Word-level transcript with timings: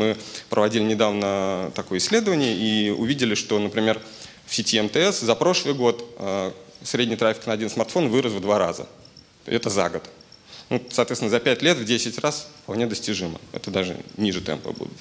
Мы 0.00 0.16
проводили 0.48 0.82
недавно 0.82 1.70
такое 1.74 1.98
исследование 1.98 2.56
и 2.56 2.88
увидели, 2.88 3.34
что, 3.34 3.58
например, 3.58 4.00
в 4.46 4.54
сети 4.54 4.80
МТС 4.80 5.20
за 5.20 5.34
прошлый 5.34 5.74
год 5.74 6.14
э, 6.18 6.52
средний 6.82 7.16
трафик 7.16 7.46
на 7.46 7.52
один 7.52 7.68
смартфон 7.68 8.08
вырос 8.08 8.32
в 8.32 8.40
два 8.40 8.58
раза. 8.58 8.86
Это 9.44 9.68
за 9.68 9.90
год. 9.90 10.02
Ну, 10.70 10.82
соответственно, 10.90 11.30
за 11.30 11.38
5 11.38 11.60
лет 11.60 11.76
в 11.76 11.84
10 11.84 12.18
раз 12.20 12.48
вполне 12.62 12.86
достижимо. 12.86 13.38
Это 13.52 13.70
даже 13.70 13.94
ниже 14.16 14.40
темпа 14.40 14.72
будут. 14.72 14.96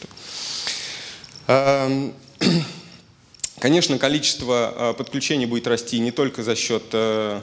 Эм, 1.48 2.14
конечно, 3.60 3.98
количество 3.98 4.74
э, 4.76 4.94
подключений 4.96 5.46
будет 5.46 5.66
расти 5.68 5.98
не 6.00 6.12
только 6.12 6.44
за 6.44 6.58
счет 6.58 6.84
э, 6.92 7.42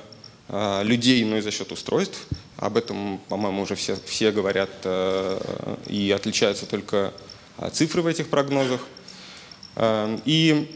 людей, 0.82 1.24
но 1.24 1.38
и 1.38 1.40
за 1.40 1.50
счет 1.50 1.72
устройств. 1.72 2.18
Об 2.58 2.76
этом, 2.76 3.18
по-моему, 3.30 3.62
уже 3.62 3.76
все, 3.76 3.96
все 4.04 4.30
говорят 4.30 4.70
и 5.86 6.14
отличаются 6.14 6.66
только 6.66 7.12
цифры 7.72 8.02
в 8.02 8.06
этих 8.06 8.28
прогнозах. 8.28 8.80
Эм, 9.76 10.20
и 10.24 10.70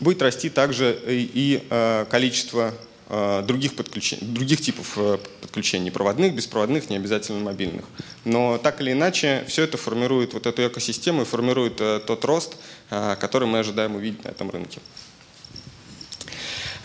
будет 0.00 0.22
расти 0.22 0.48
также 0.50 0.98
и 1.06 1.62
количество 2.10 2.74
Э, 3.12 3.42
других, 3.44 3.74
подключений, 3.74 4.24
других 4.24 4.60
типов 4.60 4.92
э, 4.94 5.18
подключений, 5.40 5.90
проводных, 5.90 6.32
беспроводных, 6.32 6.90
не 6.90 6.96
обязательно 6.96 7.40
мобильных. 7.40 7.84
Но 8.24 8.56
так 8.56 8.80
или 8.80 8.92
иначе, 8.92 9.44
все 9.48 9.64
это 9.64 9.76
формирует 9.76 10.32
вот 10.32 10.46
эту 10.46 10.64
экосистему 10.68 11.22
и 11.22 11.24
формирует 11.24 11.80
э, 11.80 11.98
тот 12.06 12.24
рост, 12.24 12.56
который 12.88 13.48
мы 13.48 13.58
ожидаем 13.58 13.96
увидеть 13.96 14.22
на 14.22 14.28
этом 14.28 14.50
рынке. 14.50 14.80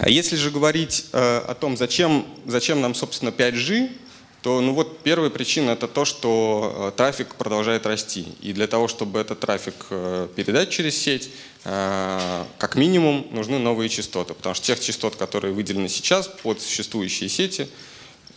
Если 0.03 0.35
же 0.35 0.49
говорить 0.49 1.05
о 1.13 1.55
том, 1.59 1.77
зачем, 1.77 2.25
зачем 2.45 2.81
нам, 2.81 2.95
собственно, 2.95 3.29
5G, 3.29 3.91
то 4.45 4.61
ну 4.61 4.73
вот 4.73 4.99
первая 4.99 5.29
причина 5.29 5.71
это 5.71 5.87
то, 5.87 6.05
что 6.05 6.93
трафик 6.95 7.35
продолжает 7.35 7.85
расти. 7.85 8.27
И 8.41 8.53
для 8.53 8.67
того, 8.67 8.87
чтобы 8.87 9.19
этот 9.19 9.39
трафик 9.39 9.73
передать 10.35 10.69
через 10.69 10.97
сеть, 10.97 11.29
Э, 11.67 12.45
как 12.59 12.75
минимум 12.75 13.25
нужны 13.31 13.57
новые 13.57 13.89
частоты, 13.89 14.35
потому 14.35 14.53
что 14.53 14.67
тех 14.67 14.79
частот, 14.79 15.15
которые 15.15 15.51
выделены 15.51 15.89
сейчас 15.89 16.27
под 16.27 16.61
существующие 16.61 17.27
сети, 17.27 17.67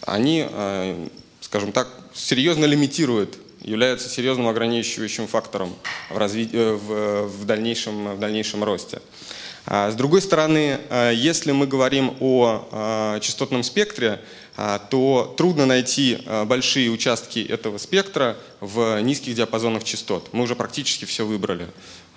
они, 0.01 0.47
э, 0.51 1.09
скажем 1.42 1.73
так, 1.73 1.89
серьезно 2.14 2.64
лимитируют, 2.64 3.36
являются 3.61 4.09
серьезным 4.09 4.48
ограничивающим 4.48 5.27
фактором 5.27 5.77
в, 6.09 6.17
разви... 6.17 6.48
Э, 6.55 6.73
в, 6.73 7.27
в, 7.27 7.45
дальнейшем, 7.45 8.17
в 8.17 8.19
дальнейшем 8.19 8.64
росте. 8.64 9.03
А 9.67 9.91
с 9.91 9.95
другой 9.95 10.23
стороны, 10.23 10.79
если 11.12 11.53
мы 11.53 11.67
говорим 11.67 12.17
о 12.20 13.19
частотном 13.20 13.62
спектре, 13.62 14.19
то 14.91 15.34
трудно 15.37 15.67
найти 15.67 16.19
большие 16.47 16.91
участки 16.91 17.39
этого 17.39 17.78
спектра 17.78 18.37
в 18.61 19.01
низких 19.03 19.34
диапазонах 19.34 19.84
частот. 19.84 20.31
Мы 20.33 20.42
уже 20.42 20.56
практически 20.56 21.05
все 21.05 21.25
выбрали. 21.25 21.69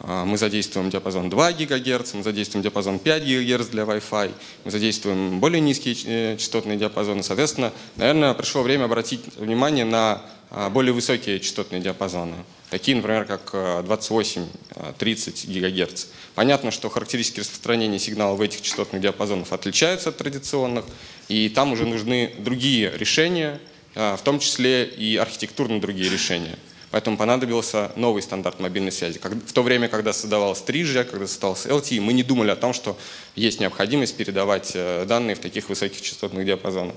А, 0.03 0.25
мы 0.25 0.37
задействуем 0.37 0.89
диапазон 0.89 1.29
2 1.29 1.51
ГГц, 1.53 2.13
мы 2.13 2.23
задействуем 2.23 2.63
диапазон 2.63 2.97
5 2.97 3.23
ГГц 3.23 3.67
для 3.67 3.83
Wi-Fi, 3.83 4.31
мы 4.65 4.71
задействуем 4.71 5.39
более 5.39 5.61
низкие 5.61 5.95
э, 6.05 6.37
частотные 6.37 6.77
диапазоны. 6.77 7.21
Соответственно, 7.21 7.71
наверное, 7.97 8.33
пришло 8.33 8.63
время 8.63 8.85
обратить 8.85 9.21
внимание 9.37 9.85
на 9.85 10.23
а, 10.49 10.69
более 10.69 10.93
высокие 10.93 11.39
частотные 11.39 11.81
диапазоны. 11.81 12.35
Такие, 12.71 12.95
например, 12.95 13.25
как 13.25 13.53
28-30 13.53 14.47
э, 14.95 15.83
ГГц. 15.83 16.05
Понятно, 16.35 16.71
что 16.71 16.89
характеристики 16.89 17.41
распространения 17.41 17.99
сигнала 17.99 18.33
в 18.35 18.41
этих 18.41 18.61
частотных 18.61 19.01
диапазонах 19.01 19.51
отличаются 19.51 20.07
от 20.07 20.17
традиционных, 20.17 20.85
и 21.27 21.49
там 21.49 21.73
уже 21.73 21.85
нужны 21.85 22.33
другие 22.39 22.89
решения, 22.97 23.59
а, 23.93 24.15
в 24.15 24.21
том 24.21 24.39
числе 24.39 24.85
и 24.85 25.17
архитектурно 25.17 25.81
другие 25.81 26.09
решения. 26.09 26.57
Поэтому 26.91 27.17
понадобился 27.17 27.91
новый 27.97 28.21
стандарт 28.21 28.61
мобильной 28.61 28.93
связи. 28.93 29.19
В 29.19 29.51
то 29.51 29.63
время, 29.63 29.89
когда 29.89 30.13
создавалась 30.13 30.63
3G, 30.65 31.03
когда 31.03 31.27
создавался 31.27 31.67
LTE, 31.67 31.99
мы 31.99 32.13
не 32.13 32.23
думали 32.23 32.51
о 32.51 32.55
том, 32.55 32.71
что 32.71 32.97
есть 33.35 33.59
необходимость 33.59 34.15
передавать 34.15 34.71
э, 34.75 35.03
данные 35.05 35.35
в 35.35 35.39
таких 35.39 35.67
высоких 35.67 36.01
частотных 36.01 36.45
диапазонах. 36.45 36.95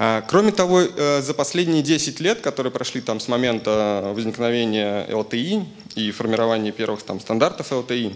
А, 0.00 0.22
кроме 0.22 0.52
того, 0.52 0.82
э, 0.82 1.22
за 1.22 1.34
последние 1.34 1.82
10 1.82 2.20
лет, 2.20 2.40
которые 2.40 2.72
прошли 2.72 3.00
там 3.00 3.18
с 3.18 3.26
момента 3.26 4.12
возникновения 4.14 5.04
LTE 5.08 5.66
и 5.96 6.12
формирования 6.12 6.70
первых 6.70 7.02
там, 7.02 7.18
стандартов 7.18 7.72
LTE, 7.72 8.14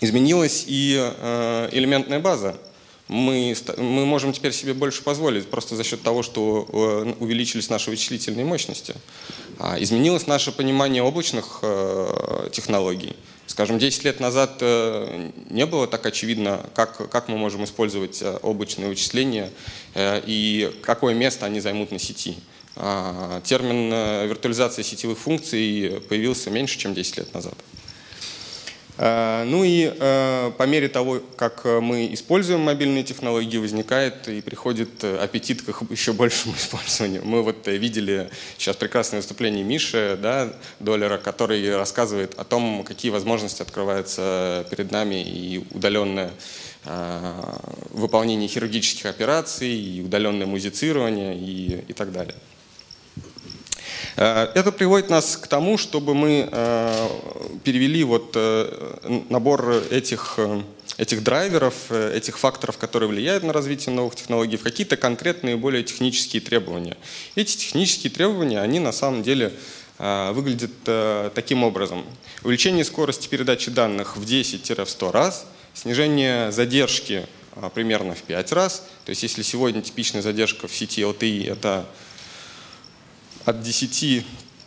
изменилась 0.00 0.64
и 0.66 0.96
э, 0.98 1.68
элементная 1.70 2.18
база 2.18 2.58
мы, 3.06 3.54
мы 3.76 4.04
можем 4.04 4.32
теперь 4.32 4.52
себе 4.52 4.74
больше 4.74 5.04
позволить 5.04 5.48
просто 5.48 5.76
за 5.76 5.84
счет 5.84 6.02
того, 6.02 6.24
что 6.24 6.66
э, 6.68 7.14
увеличились 7.20 7.70
наши 7.70 7.88
вычислительные 7.90 8.44
мощности. 8.44 8.96
А, 9.60 9.80
изменилось 9.80 10.26
наше 10.26 10.50
понимание 10.50 11.04
облачных 11.04 11.60
технологий. 12.50 13.14
Скажем, 13.56 13.78
10 13.78 14.04
лет 14.04 14.20
назад 14.20 14.58
э, 14.60 15.30
не 15.48 15.64
было 15.64 15.86
так 15.86 16.04
очевидно, 16.04 16.68
как, 16.74 17.08
как 17.08 17.28
мы 17.28 17.38
можем 17.38 17.64
использовать 17.64 18.22
облачные 18.42 18.86
вычисления 18.86 19.50
и 19.96 20.78
какое 20.82 21.14
место 21.14 21.46
они 21.46 21.60
займут 21.60 21.90
на 21.90 21.98
сети. 21.98 22.36
А, 22.74 23.40
термин 23.40 24.28
виртуализация 24.28 24.82
сетевых 24.82 25.18
функций 25.18 26.02
появился 26.06 26.50
меньше, 26.50 26.78
чем 26.78 26.92
10 26.92 27.16
лет 27.16 27.32
назад. 27.32 27.54
Э, 28.98 29.44
ну 29.44 29.64
и 29.64 29.92
э, 29.98 30.52
по 30.56 30.62
мере 30.64 30.88
того, 30.88 31.20
как 31.36 31.64
мы 31.64 32.12
используем 32.12 32.60
мобильные 32.60 33.04
технологии, 33.04 33.58
возникает 33.58 34.28
и 34.28 34.40
приходит 34.40 35.04
аппетит 35.04 35.62
к 35.62 35.68
их 35.68 35.82
еще 35.90 36.12
большему 36.12 36.54
использованию. 36.56 37.22
Мы 37.24 37.42
вот 37.42 37.66
видели 37.66 38.30
сейчас 38.58 38.76
прекрасное 38.76 39.20
выступление 39.20 39.64
Миши, 39.64 40.18
да, 40.20 40.52
Доллера, 40.80 41.18
который 41.18 41.76
рассказывает 41.76 42.34
о 42.38 42.44
том, 42.44 42.84
какие 42.84 43.10
возможности 43.10 43.62
открываются 43.62 44.66
перед 44.70 44.90
нами 44.90 45.22
и 45.22 45.64
удаленное 45.70 46.30
э, 46.84 47.42
выполнение 47.90 48.48
хирургических 48.48 49.06
операций, 49.06 49.68
и 49.68 50.02
удаленное 50.02 50.46
музицирование 50.46 51.36
и, 51.36 51.84
и 51.88 51.92
так 51.92 52.12
далее. 52.12 52.34
Э, 54.16 54.48
это 54.54 54.72
приводит 54.72 55.10
нас 55.10 55.36
к 55.36 55.46
тому, 55.46 55.78
чтобы 55.78 56.14
мы 56.14 56.48
э, 56.50 57.08
перевели 57.64 58.02
вот 58.04 58.32
э, 58.34 59.22
набор 59.28 59.70
этих, 59.90 60.38
этих 60.96 61.22
драйверов, 61.22 61.92
этих 61.92 62.38
факторов, 62.38 62.78
которые 62.78 63.08
влияют 63.08 63.44
на 63.44 63.52
развитие 63.52 63.94
новых 63.94 64.16
технологий, 64.16 64.56
в 64.56 64.62
какие-то 64.62 64.96
конкретные 64.96 65.56
более 65.56 65.82
технические 65.82 66.40
требования. 66.40 66.96
Эти 67.34 67.56
технические 67.56 68.10
требования, 68.10 68.60
они 68.60 68.80
на 68.80 68.92
самом 68.92 69.22
деле 69.22 69.52
выглядят 69.98 71.32
таким 71.34 71.64
образом. 71.64 72.04
Увеличение 72.44 72.84
скорости 72.84 73.28
передачи 73.28 73.70
данных 73.70 74.18
в 74.18 74.24
10-100 74.24 75.10
раз, 75.10 75.46
снижение 75.72 76.52
задержки 76.52 77.26
примерно 77.72 78.14
в 78.14 78.20
5 78.22 78.52
раз. 78.52 78.82
То 79.06 79.10
есть 79.10 79.22
если 79.22 79.40
сегодня 79.40 79.80
типичная 79.80 80.20
задержка 80.20 80.68
в 80.68 80.74
сети 80.74 81.00
LTE 81.00 81.50
это 81.50 81.86
от 83.46 83.62
10 83.62 84.26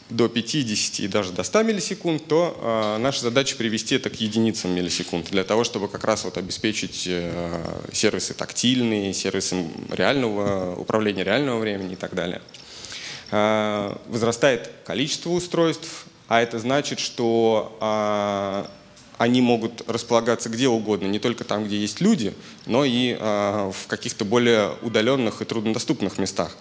до 0.09 0.28
50 0.28 1.01
и 1.01 1.07
даже 1.07 1.31
до 1.34 1.44
100 1.44 1.63
миллисекунд, 1.63 2.25
то 2.28 2.57
э, 2.59 2.97
наша 2.97 3.22
задача 3.22 3.56
привести 3.56 3.95
это 3.95 4.09
к 4.09 4.19
единицам 4.19 4.72
миллисекунд, 4.72 5.29
для 5.29 5.44
того, 5.44 5.63
чтобы 5.63 5.88
как 5.88 6.03
раз 6.03 6.23
вот 6.23 6.38
обеспечить 6.38 7.03
э, 7.06 7.62
сервисы 7.94 8.34
тактильные, 8.34 9.13
сервисы 9.13 9.67
реального 9.91 10.75
управления 10.75 11.23
реального 11.23 11.59
времени 11.59 11.94
и 11.94 11.95
так 11.95 12.16
далее. 12.16 12.41
Э, 13.29 13.95
возрастает 14.07 14.72
количество 14.84 15.29
устройств, 15.29 16.06
а 16.28 16.41
это 16.41 16.57
значит, 16.57 17.00
что 17.00 17.78
э, 17.79 18.66
они 19.19 19.41
могут 19.41 19.88
располагаться 19.88 20.50
где 20.50 20.69
угодно, 20.69 21.06
не 21.06 21.19
только 21.19 21.44
там, 21.44 21.66
где 21.66 21.78
есть 21.78 22.01
люди, 22.01 22.34
но 22.66 22.84
и 22.84 23.16
э, 23.19 23.72
в 23.75 23.87
каких-то 23.87 24.25
более 24.25 24.72
удаленных 24.82 25.43
и 25.43 25.46
труднодоступных 25.46 26.17
местах. 26.17 26.58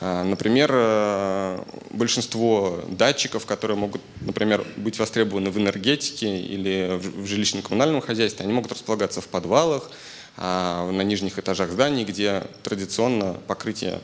А, 0.00 0.22
например, 0.22 0.70
э, 0.72 1.62
большинство 1.90 2.84
датчиков, 2.88 3.46
которые 3.46 3.76
могут, 3.76 4.00
например, 4.20 4.64
быть 4.76 4.96
востребованы 4.98 5.50
в 5.50 5.58
энергетике 5.58 6.38
или 6.38 6.98
в 6.98 7.24
жилищно-коммунальном 7.24 8.00
хозяйстве, 8.00 8.44
они 8.44 8.52
могут 8.52 8.70
располагаться 8.70 9.20
в 9.20 9.26
подвалах, 9.26 9.90
а, 10.36 10.88
на 10.92 11.02
нижних 11.02 11.40
этажах 11.40 11.72
зданий, 11.72 12.04
где 12.04 12.44
традиционно 12.62 13.34
покрытие 13.48 13.98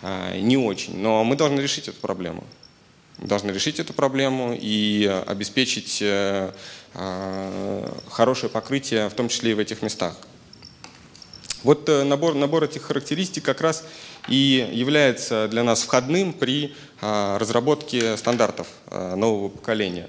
а, 0.00 0.34
не 0.38 0.56
очень. 0.56 0.96
Но 0.96 1.22
мы 1.24 1.36
должны 1.36 1.60
решить 1.60 1.88
эту 1.88 2.00
проблему. 2.00 2.44
Мы 3.18 3.28
должны 3.28 3.50
решить 3.50 3.78
эту 3.78 3.92
проблему 3.92 4.56
и 4.58 5.06
обеспечить 5.26 5.98
э, 6.02 6.50
хорошее 8.10 8.50
покрытие, 8.50 9.08
в 9.08 9.14
том 9.14 9.28
числе 9.28 9.52
и 9.52 9.54
в 9.54 9.60
этих 9.60 9.82
местах. 9.82 10.16
Вот 11.64 11.88
э, 11.88 12.04
набор, 12.04 12.34
набор 12.34 12.64
этих 12.64 12.82
характеристик 12.82 13.42
как 13.44 13.60
раз 13.62 13.84
и 14.28 14.68
является 14.72 15.48
для 15.48 15.64
нас 15.64 15.82
входным 15.82 16.32
при 16.32 16.74
а, 17.00 17.38
разработке 17.38 18.16
стандартов 18.16 18.68
а, 18.86 19.16
нового 19.16 19.48
поколения. 19.48 20.08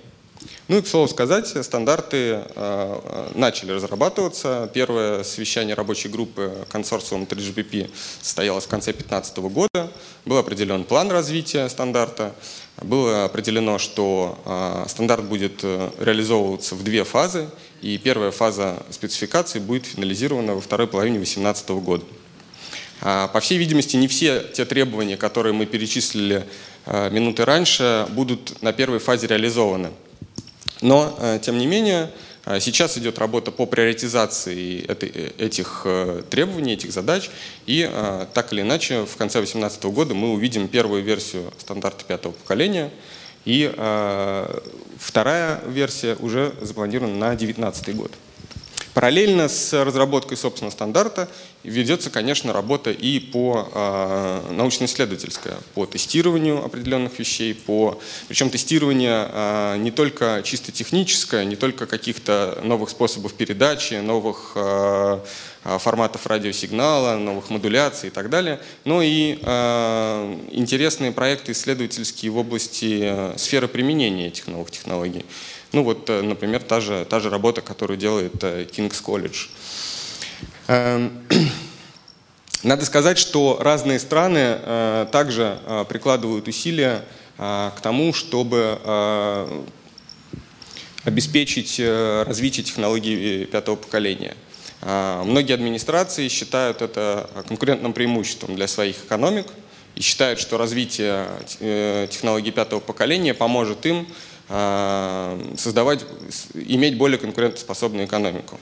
Ну 0.68 0.78
и, 0.78 0.82
к 0.82 0.88
слову 0.88 1.08
сказать, 1.08 1.48
стандарты 1.64 2.44
э, 2.56 3.30
начали 3.36 3.72
разрабатываться. 3.72 4.70
Первое 4.74 5.24
совещание 5.24 5.76
рабочей 5.76 6.10
группы 6.10 6.66
консорциума 6.70 7.26
3GPP 7.26 7.90
состоялось 8.22 8.66
в 8.66 8.68
конце 8.68 8.92
2015 8.92 9.38
года. 9.38 9.92
Был 10.26 10.38
определен 10.38 10.84
план 10.84 11.12
развития 11.12 11.68
стандарта. 11.70 12.34
Было 12.82 13.26
определено, 13.26 13.78
что 13.78 14.38
э, 14.46 14.86
стандарт 14.90 15.24
будет 15.24 15.64
реализовываться 15.64 16.76
в 16.76 16.84
две 16.84 17.04
фазы. 17.04 17.48
И 17.86 18.00
первая 18.00 18.32
фаза 18.32 18.84
спецификации 18.90 19.60
будет 19.60 19.86
финализирована 19.86 20.56
во 20.56 20.60
второй 20.60 20.88
половине 20.88 21.18
2018 21.18 21.70
года. 21.70 22.04
А, 23.00 23.28
по 23.28 23.40
всей 23.40 23.60
видимости, 23.60 23.96
не 23.96 24.08
все 24.08 24.42
те 24.42 24.66
требования, 24.66 25.18
которые 25.18 25.54
мы 25.54 25.68
перечислили 25.68 26.48
минуты 27.12 27.46
раньше, 27.46 28.08
будут 28.10 28.60
на 28.64 28.74
первой 28.74 28.98
фазе 28.98 29.28
реализованы. 29.28 29.92
Но, 30.82 31.16
э, 31.20 31.40
тем 31.44 31.60
не 31.60 31.68
менее, 31.68 32.12
э, 32.46 32.60
сейчас 32.60 32.98
идет 32.98 33.20
работа 33.20 33.52
по 33.52 33.68
приоритизации 33.68 34.84
э, 34.88 35.32
этих 35.38 35.86
требований, 36.32 36.74
этих 36.74 36.92
задач, 36.92 37.30
и 37.68 37.88
так 38.34 38.52
или 38.52 38.62
иначе 38.62 39.06
в 39.06 39.16
конце 39.16 39.38
2018 39.40 39.84
года 39.92 40.16
мы 40.16 40.32
увидим 40.32 40.68
первую 40.68 41.04
версию 41.04 41.54
стандарта 41.60 42.04
пятого 42.04 42.32
поколения, 42.32 42.90
и 43.46 43.72
вторая 45.00 45.62
версия 45.68 46.16
уже 46.20 46.54
запланирована 46.62 47.16
на 47.16 47.28
2019 47.30 47.96
год. 47.96 48.12
Параллельно 48.96 49.50
с 49.50 49.74
разработкой 49.84 50.38
собственного 50.38 50.72
стандарта 50.72 51.28
ведется, 51.64 52.10
конечно, 52.10 52.54
работа 52.54 52.92
и 52.92 53.20
по 53.20 53.68
э, 53.70 54.52
научно-исследовательская, 54.52 55.58
по 55.74 55.86
тестированию 55.86 56.64
определенных 56.64 57.20
вещей, 57.20 57.54
по, 57.54 58.00
причем 58.30 58.50
тестирование 58.50 59.28
э, 59.30 59.78
не 59.80 59.92
только 59.92 60.42
чисто 60.46 60.72
техническое, 60.72 61.44
не 61.44 61.58
только 61.58 61.88
каких-то 61.88 62.62
новых 62.64 62.90
способов 62.90 63.34
передачи, 63.34 63.96
новых 63.96 64.54
э, 64.56 65.20
форматов 65.66 66.26
радиосигнала, 66.26 67.18
новых 67.18 67.50
модуляций 67.50 68.08
и 68.08 68.12
так 68.12 68.30
далее, 68.30 68.62
но 68.86 69.02
и 69.02 69.40
э, 69.42 70.40
интересные 70.52 71.12
проекты 71.12 71.52
исследовательские 71.52 72.32
в 72.32 72.38
области 72.38 73.36
сферы 73.36 73.68
применения 73.68 74.28
этих 74.28 74.48
новых 74.48 74.72
технологий. 74.72 75.26
Ну 75.76 75.84
вот, 75.84 76.10
э, 76.10 76.22
например, 76.22 76.64
та 76.64 76.80
же, 76.80 77.04
та 77.04 77.20
же 77.20 77.30
работа, 77.30 77.62
которую 77.62 77.98
делает 77.98 78.42
э, 78.46 78.64
King's 78.64 79.04
College. 79.04 79.50
Эм, 80.68 81.28
надо 82.64 82.86
сказать, 82.86 83.18
что 83.18 83.58
разные 83.60 84.00
страны 84.00 84.40
э, 84.40 85.08
также 85.12 85.60
прикладывают 85.90 86.48
усилия 86.48 87.04
к 87.38 87.76
тому, 87.84 88.14
чтобы 88.14 88.80
обеспечить 91.04 91.82
развитие 91.82 92.64
технологий 92.64 93.44
пятого 93.44 93.76
поколения. 93.76 94.38
Многие 94.82 95.52
администрации 95.52 96.30
считают 96.30 96.82
это 96.82 97.30
конкурентным 97.50 97.92
преимуществом 97.92 98.56
для 98.56 98.70
своих 98.70 99.04
экономик 99.04 99.48
и 99.96 100.02
считают, 100.02 100.40
что 100.40 100.58
развитие 100.58 101.28
технологий 102.10 102.52
пятого 102.52 102.80
поколения 102.80 103.34
поможет 103.34 103.86
им 103.86 104.08
создавать, 104.48 106.06
иметь 106.54 106.98
более 106.98 107.18
конкурентоспособную 107.18 108.06
экономику. 108.06 108.60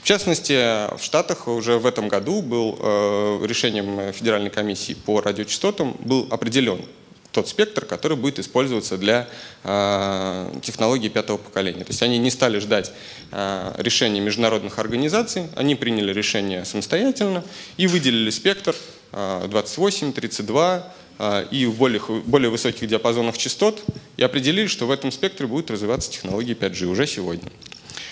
В 0.00 0.04
частности, 0.06 0.88
в 0.96 1.02
Штатах 1.02 1.48
уже 1.48 1.78
в 1.78 1.86
этом 1.86 2.08
году 2.08 2.42
был 2.42 2.78
э, 2.78 3.40
решением 3.44 4.12
Федеральной 4.12 4.50
комиссии 4.50 4.94
по 4.94 5.20
радиочастотам 5.20 5.96
был 6.00 6.26
определен 6.30 6.80
тот 7.36 7.48
спектр, 7.48 7.84
который 7.84 8.16
будет 8.16 8.38
использоваться 8.38 8.96
для 8.96 9.28
э, 9.62 10.58
технологий 10.62 11.10
пятого 11.10 11.36
поколения. 11.36 11.84
То 11.84 11.90
есть 11.90 12.02
они 12.02 12.16
не 12.16 12.30
стали 12.30 12.58
ждать 12.60 12.92
э, 13.30 13.74
решения 13.76 14.20
международных 14.20 14.78
организаций, 14.78 15.48
они 15.54 15.74
приняли 15.74 16.14
решение 16.14 16.64
самостоятельно 16.64 17.44
и 17.76 17.86
выделили 17.86 18.30
спектр 18.30 18.74
э, 19.12 19.48
28, 19.50 20.14
32, 20.14 20.66
а, 20.66 20.92
и 21.50 21.66
в 21.66 21.76
более, 21.76 22.00
более 22.26 22.50
высоких 22.50 22.88
диапазонах 22.88 23.38
частот 23.38 23.82
и 24.16 24.22
определили, 24.22 24.66
что 24.66 24.86
в 24.86 24.90
этом 24.90 25.10
спектре 25.10 25.46
будет 25.46 25.70
развиваться 25.70 26.10
технология 26.10 26.52
5G 26.52 26.86
уже 26.86 27.06
сегодня. 27.06 27.50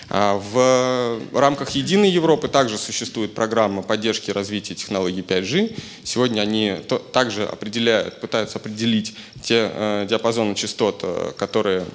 А, 0.09 0.37
в 0.37 1.37
рамках 1.37 1.71
Единой 1.71 2.09
Европы 2.09 2.47
также 2.47 2.77
существует 2.77 3.33
программа 3.33 3.81
поддержки 3.81 4.31
развития 4.31 4.75
технологий 4.75 5.21
5G. 5.21 5.77
Сегодня 6.03 6.41
они 6.41 6.77
также 7.11 7.45
определяют, 7.45 8.21
пытаются 8.21 8.59
определить 8.59 9.15
те 9.41 9.71
э, 9.73 10.05
диапазоны 10.07 10.55
частот, 10.55 10.99
э, 11.03 11.31
которые 11.37 11.85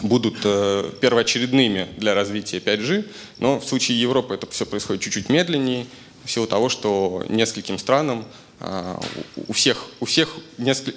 будут 0.00 0.38
э, 0.44 0.90
первоочередными 1.00 1.88
для 1.96 2.14
развития 2.14 2.58
5G, 2.58 3.04
но 3.38 3.60
в 3.60 3.64
случае 3.64 4.00
Европы 4.00 4.34
это 4.34 4.46
все 4.50 4.66
происходит 4.66 5.02
чуть-чуть 5.02 5.28
медленнее, 5.28 5.86
в 6.26 6.30
силу 6.30 6.46
того, 6.46 6.68
что 6.68 7.24
нескольким 7.28 7.78
странам 7.78 8.24
а, 8.24 8.45
у 8.58 9.52
всех, 9.52 9.86
у, 10.00 10.06
всех, 10.06 10.34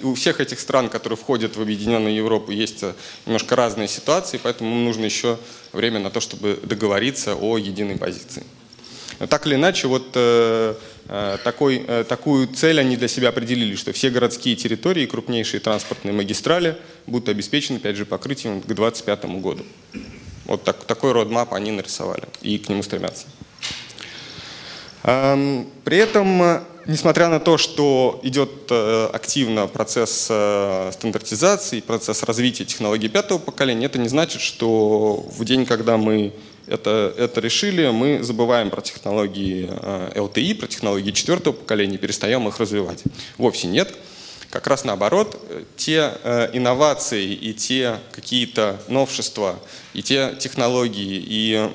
у 0.02 0.14
всех 0.14 0.40
этих 0.40 0.60
стран, 0.60 0.88
которые 0.88 1.16
входят 1.18 1.56
в 1.56 1.62
Объединенную 1.62 2.14
Европу, 2.14 2.52
есть 2.52 2.82
э, 2.82 2.94
немножко 3.26 3.54
разные 3.54 3.86
ситуации, 3.86 4.40
поэтому 4.42 4.74
нужно 4.74 5.04
еще 5.04 5.38
время 5.72 6.00
на 6.00 6.10
то, 6.10 6.20
чтобы 6.20 6.58
договориться 6.62 7.34
о 7.34 7.58
единой 7.58 7.98
позиции. 7.98 8.44
Но 9.18 9.26
так 9.26 9.46
или 9.46 9.56
иначе, 9.56 9.88
вот 9.88 10.12
э, 10.14 10.74
э 11.08 11.38
такой, 11.44 11.84
э, 11.86 12.04
такую 12.08 12.48
цель 12.48 12.80
они 12.80 12.96
для 12.96 13.08
себя 13.08 13.28
определили, 13.28 13.76
что 13.76 13.92
все 13.92 14.08
городские 14.08 14.56
территории 14.56 15.02
и 15.02 15.06
крупнейшие 15.06 15.60
транспортные 15.60 16.14
магистрали 16.14 16.78
будут 17.06 17.28
обеспечены 17.28 17.76
5G 17.76 18.06
покрытием 18.06 18.62
к 18.62 18.66
2025 18.66 19.24
году. 19.42 19.66
Вот 20.46 20.64
так, 20.64 20.84
такой 20.84 21.12
родмап 21.12 21.52
они 21.52 21.72
нарисовали 21.72 22.24
и 22.40 22.56
к 22.56 22.70
нему 22.70 22.82
стремятся. 22.82 23.26
Эм, 25.04 25.66
при 25.84 25.98
этом 25.98 26.62
несмотря 26.86 27.28
на 27.28 27.40
то, 27.40 27.56
что 27.58 28.20
идет 28.22 28.50
э, 28.70 29.08
активно 29.12 29.66
процесс 29.66 30.28
э, 30.30 30.90
стандартизации, 30.92 31.80
процесс 31.80 32.22
развития 32.22 32.64
технологий 32.64 33.08
пятого 33.08 33.38
поколения, 33.38 33.86
это 33.86 33.98
не 33.98 34.08
значит, 34.08 34.40
что 34.40 35.24
в 35.36 35.44
день, 35.44 35.66
когда 35.66 35.96
мы 35.96 36.32
это, 36.66 37.14
это 37.16 37.40
решили, 37.40 37.88
мы 37.90 38.22
забываем 38.22 38.70
про 38.70 38.80
технологии 38.80 39.68
LTE, 40.14 40.52
э, 40.52 40.54
про 40.54 40.66
технологии 40.66 41.10
четвертого 41.12 41.54
поколения, 41.54 41.98
перестаем 41.98 42.46
их 42.48 42.58
развивать. 42.58 43.02
Вовсе 43.38 43.68
нет. 43.68 43.94
Как 44.50 44.66
раз 44.66 44.84
наоборот, 44.84 45.40
те 45.76 46.12
инновации 46.52 47.32
и 47.32 47.54
те 47.54 47.98
какие-то 48.10 48.82
новшества, 48.88 49.60
и 49.94 50.02
те 50.02 50.34
технологии, 50.40 51.22
и 51.24 51.70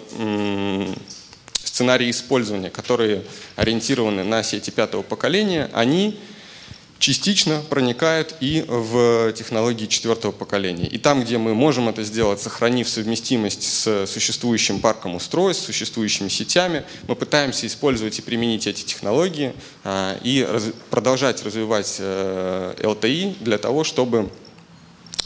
сценарии 1.76 2.10
использования, 2.10 2.70
которые 2.70 3.24
ориентированы 3.58 4.24
на 4.24 4.44
сети 4.44 4.72
пятого 4.72 5.02
поколения, 5.02 5.70
они 5.74 6.18
частично 7.00 7.62
проникают 7.70 8.34
и 8.40 8.64
в 8.66 9.34
технологии 9.34 9.86
четвертого 9.86 10.32
поколения. 10.32 10.88
И 10.88 10.98
там, 10.98 11.22
где 11.22 11.38
мы 11.38 11.54
можем 11.54 11.90
это 11.90 12.02
сделать, 12.04 12.40
сохранив 12.40 12.88
совместимость 12.88 13.64
с 13.64 14.08
существующим 14.08 14.80
парком 14.80 15.16
устройств, 15.16 15.66
существующими 15.66 16.30
сетями, 16.30 16.86
мы 17.10 17.16
пытаемся 17.18 17.68
использовать 17.68 18.20
и 18.20 18.22
применить 18.22 18.68
эти 18.68 18.84
технологии 18.84 19.52
а, 19.84 20.18
и 20.24 20.48
продолжать 20.90 21.44
развивать 21.44 22.00
LTE 22.00 23.32
э, 23.32 23.44
для 23.44 23.58
того, 23.58 23.84
чтобы 23.84 24.30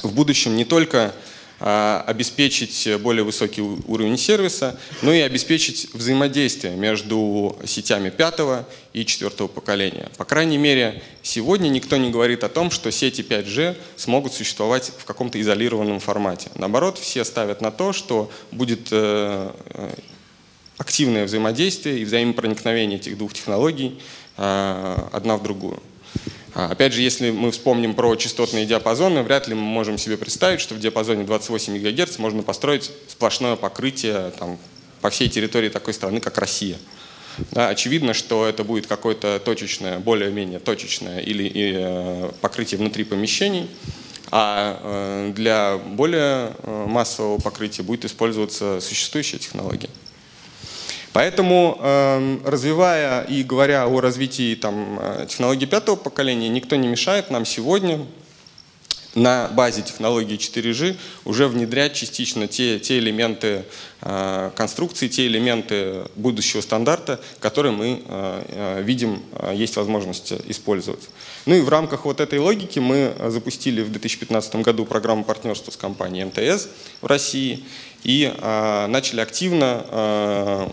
в 0.01 0.12
будущем 0.13 0.56
не 0.56 0.65
только 0.65 1.13
обеспечить 1.60 2.88
более 3.01 3.24
высокий 3.24 3.62
уровень 3.62 4.18
сервиса, 4.18 4.80
но 5.01 5.13
и 5.13 5.20
обеспечить 5.20 5.89
взаимодействие 5.94 6.75
между 6.75 7.58
сетями 7.66 8.10
пятого 8.10 8.68
и 8.94 9.06
четвертого 9.06 9.48
поколения. 9.48 10.10
По 10.18 10.25
крайней 10.25 10.58
мере, 10.58 11.04
сегодня 11.22 11.70
никто 11.70 11.98
не 11.98 12.10
говорит 12.10 12.44
о 12.44 12.50
том, 12.50 12.72
что 12.72 12.92
сети 12.92 13.22
5G 13.22 13.75
смогут 13.96 14.34
существовать 14.34 14.92
в 14.98 15.06
каком-то 15.06 15.39
изолированном 15.39 16.00
формате. 16.00 16.50
Наоборот, 16.56 16.98
все 16.98 17.24
ставят 17.24 17.62
на 17.62 17.72
то, 17.72 17.94
что 17.94 18.32
будет 18.51 18.88
э, 18.92 19.51
активное 20.78 21.25
взаимодействие 21.25 22.00
и 22.00 22.06
взаимопроникновение 22.06 23.00
этих 23.00 23.18
двух 23.18 23.34
технологий 23.34 24.00
э, 24.38 24.98
одна 25.12 25.38
в 25.38 25.44
другую. 25.44 25.82
А, 26.56 26.72
опять 26.72 26.94
же, 26.94 27.01
если 27.01 27.32
мы 27.32 27.51
вспомним 27.51 27.94
про 27.94 28.15
частотные 28.15 28.65
диапазоны, 28.65 29.22
вряд 29.24 29.48
ли 29.48 29.56
мы 29.56 29.62
можем 29.62 29.98
себе 29.98 30.18
представить, 30.18 30.62
что 30.62 30.75
в 30.75 30.79
диапазоне 30.79 31.24
28 31.24 31.77
МГц 31.77 32.18
можно 32.18 32.44
построить 32.44 32.91
сплошное 33.08 33.56
покрытие 33.56 34.32
там, 34.38 34.58
по 35.01 35.10
всей 35.10 35.29
территории 35.29 35.70
такой 35.70 35.94
страны, 35.94 36.20
как 36.20 36.38
Россия. 36.38 36.77
Да, 37.51 37.70
очевидно, 37.70 38.13
что 38.13 38.46
это 38.46 38.63
будет 38.63 38.88
какое-то 38.88 39.39
точечное, 39.44 40.00
более-менее 40.00 40.60
точечное 40.60 41.20
или 41.20 41.44
и, 41.44 41.74
э, 41.77 42.32
покрытие 42.41 42.79
внутри 42.79 43.06
помещений, 43.06 43.70
а 44.32 44.79
э, 44.82 45.34
для 45.34 45.77
более 45.77 46.53
э, 46.63 46.86
массового 46.88 47.39
покрытия 47.39 47.84
будет 47.84 48.06
использоваться 48.06 48.79
существующая 48.82 49.38
технология. 49.38 49.89
Поэтому, 51.13 51.78
эм, 51.82 52.42
развивая 52.46 53.24
и 53.24 53.44
говоря 53.44 53.88
о 53.88 54.00
развитии 54.00 54.56
там, 54.56 55.00
э, 55.01 55.25
технологий 55.28 55.66
пятого 55.66 55.96
поколения, 55.96 56.50
никто 56.50 56.75
не 56.75 56.88
мешает 56.88 57.32
нам 57.32 57.46
сегодня 57.46 58.06
на 59.16 59.48
базе 59.48 59.82
технологии 59.82 60.38
4G 60.38 60.96
уже 61.25 61.48
внедрять 61.48 61.96
частично 61.96 62.48
те, 62.48 62.78
те 62.78 63.00
элементы 63.00 63.66
э, 64.01 64.51
конструкции, 64.56 65.08
те 65.08 65.25
элементы 65.25 66.04
будущего 66.16 66.62
стандарта, 66.62 67.20
которые 67.39 67.72
мы 67.72 68.04
э, 68.06 68.84
видим, 68.84 69.24
есть 69.51 69.78
возможность 69.78 70.32
использовать. 70.48 71.10
Ну 71.48 71.56
и 71.56 71.62
в 71.62 71.70
рамках 71.70 72.06
вот 72.06 72.22
этой 72.22 72.38
логики 72.38 72.78
мы 72.78 73.16
запустили 73.30 73.82
в 73.82 73.92
2015 73.92 74.58
году 74.58 74.86
программу 74.86 75.24
партнерства 75.24 75.72
с 75.72 75.78
компанией 75.78 76.25
МТС 76.25 76.68
в 77.01 77.08
России 77.08 77.66
и 78.04 78.32
начали 78.88 79.22
активно 79.22 80.70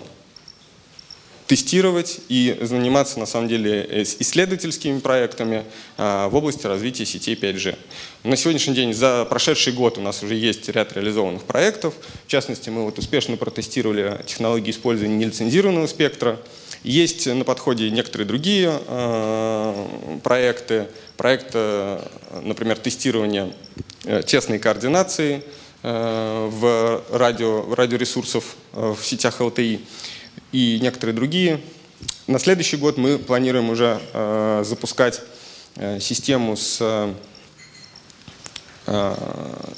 тестировать 1.47 2.21
и 2.29 2.59
заниматься 2.61 3.19
на 3.19 3.26
самом 3.26 3.49
деле 3.49 4.05
исследовательскими 4.19 4.99
проектами 4.99 5.65
а, 5.97 6.29
в 6.29 6.35
области 6.35 6.67
развития 6.67 7.07
сетей 7.07 7.37
5G. 7.37 7.76
На 8.25 8.37
сегодняшний 8.37 8.75
день 8.75 8.93
за 8.93 9.25
прошедший 9.25 9.73
год 9.73 9.99
у 9.99 10.00
нас 10.00 10.23
уже 10.23 10.35
есть 10.35 10.69
ряд 10.69 10.93
реализованных 10.93 11.45
проектов. 11.45 11.95
В 12.26 12.29
частности, 12.29 12.69
мы 12.71 12.85
вот 12.85 12.99
успешно 12.99 13.37
протестировали 13.37 14.21
технологии 14.26 14.71
использования 14.71 15.17
нелицензированного 15.17 15.87
спектра. 15.87 16.41
Есть 16.83 17.26
на 17.26 17.45
подходе 17.45 17.91
некоторые 17.91 18.26
другие 18.26 18.81
э, 18.87 20.19
проекты. 20.23 20.88
Проект, 21.17 21.50
э, 21.55 22.00
например, 22.43 22.79
тестирования 22.79 23.53
э, 24.05 24.23
тесной 24.26 24.59
координации 24.59 25.43
э, 25.83 26.49
в, 26.50 27.03
радио, 27.12 27.62
в 27.62 27.75
радиоресурсов 27.75 28.57
э, 28.73 28.95
в 28.99 29.05
сетях 29.05 29.41
LTE 29.41 29.81
и 30.53 30.79
некоторые 30.81 31.15
другие. 31.15 31.61
На 32.26 32.38
следующий 32.38 32.76
год 32.76 32.97
мы 32.97 33.19
планируем 33.19 33.71
уже 33.71 34.00
э, 34.12 34.62
запускать 34.65 35.23
э, 35.76 36.00
систему 36.00 36.57
с 36.57 36.79
э, 36.81 37.15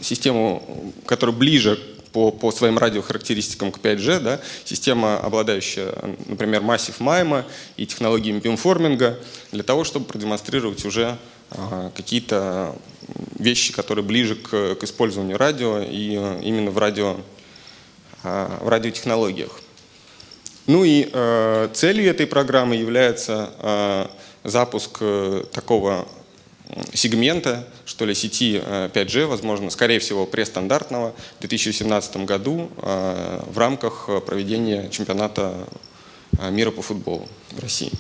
систему, 0.01 0.93
которая 1.07 1.35
ближе 1.35 1.79
по, 2.13 2.31
по 2.31 2.51
своим 2.51 2.79
радиохарактеристикам 2.79 3.73
к 3.73 3.79
5G, 3.79 4.21
да, 4.21 4.41
система, 4.65 5.19
обладающая, 5.19 5.95
например, 6.27 6.63
массив 6.63 6.99
майма 7.01 7.45
и 7.77 7.87
технологиями 7.87 8.41
бимформинга, 8.41 9.19
для 9.53 9.63
того, 9.63 9.85
чтобы 9.85 10.07
продемонстрировать 10.07 10.85
уже 10.85 11.17
э, 11.51 11.91
какие-то 11.95 12.75
вещи, 13.39 13.73
которые 13.73 14.05
ближе 14.05 14.35
к, 14.35 14.75
к 14.75 14.85
использованию 14.85 15.39
радио 15.39 15.81
и 15.81 16.17
э, 16.17 16.41
именно 16.43 16.71
в, 16.71 16.79
радио, 16.79 17.17
э, 18.23 18.59
в 18.61 18.69
радиотехнологиях. 18.69 19.61
Ну 20.69 20.85
и 20.85 21.09
э, 21.11 21.69
целью 21.73 22.11
этой 22.11 22.27
программы 22.27 22.77
является 22.77 23.51
э, 23.59 24.07
запуск 24.45 24.99
э, 25.01 25.45
такого 25.51 26.07
сегмента, 26.93 27.67
что 27.87 28.05
ли, 28.05 28.15
сети 28.15 28.63
5G, 28.63 29.21
э, 29.21 29.27
возможно, 29.27 29.71
скорее 29.71 29.99
всего, 29.99 30.27
престандартного 30.27 31.15
в 31.39 31.41
2017 31.41 32.19
году 32.19 32.71
э, 32.83 33.41
в 33.47 33.57
рамках 33.57 34.11
проведения 34.27 34.91
чемпионата 34.91 35.55
э, 36.39 36.51
мира 36.51 36.71
по 36.71 36.83
футболу 36.83 37.27
в 37.53 37.61
России. 37.61 37.91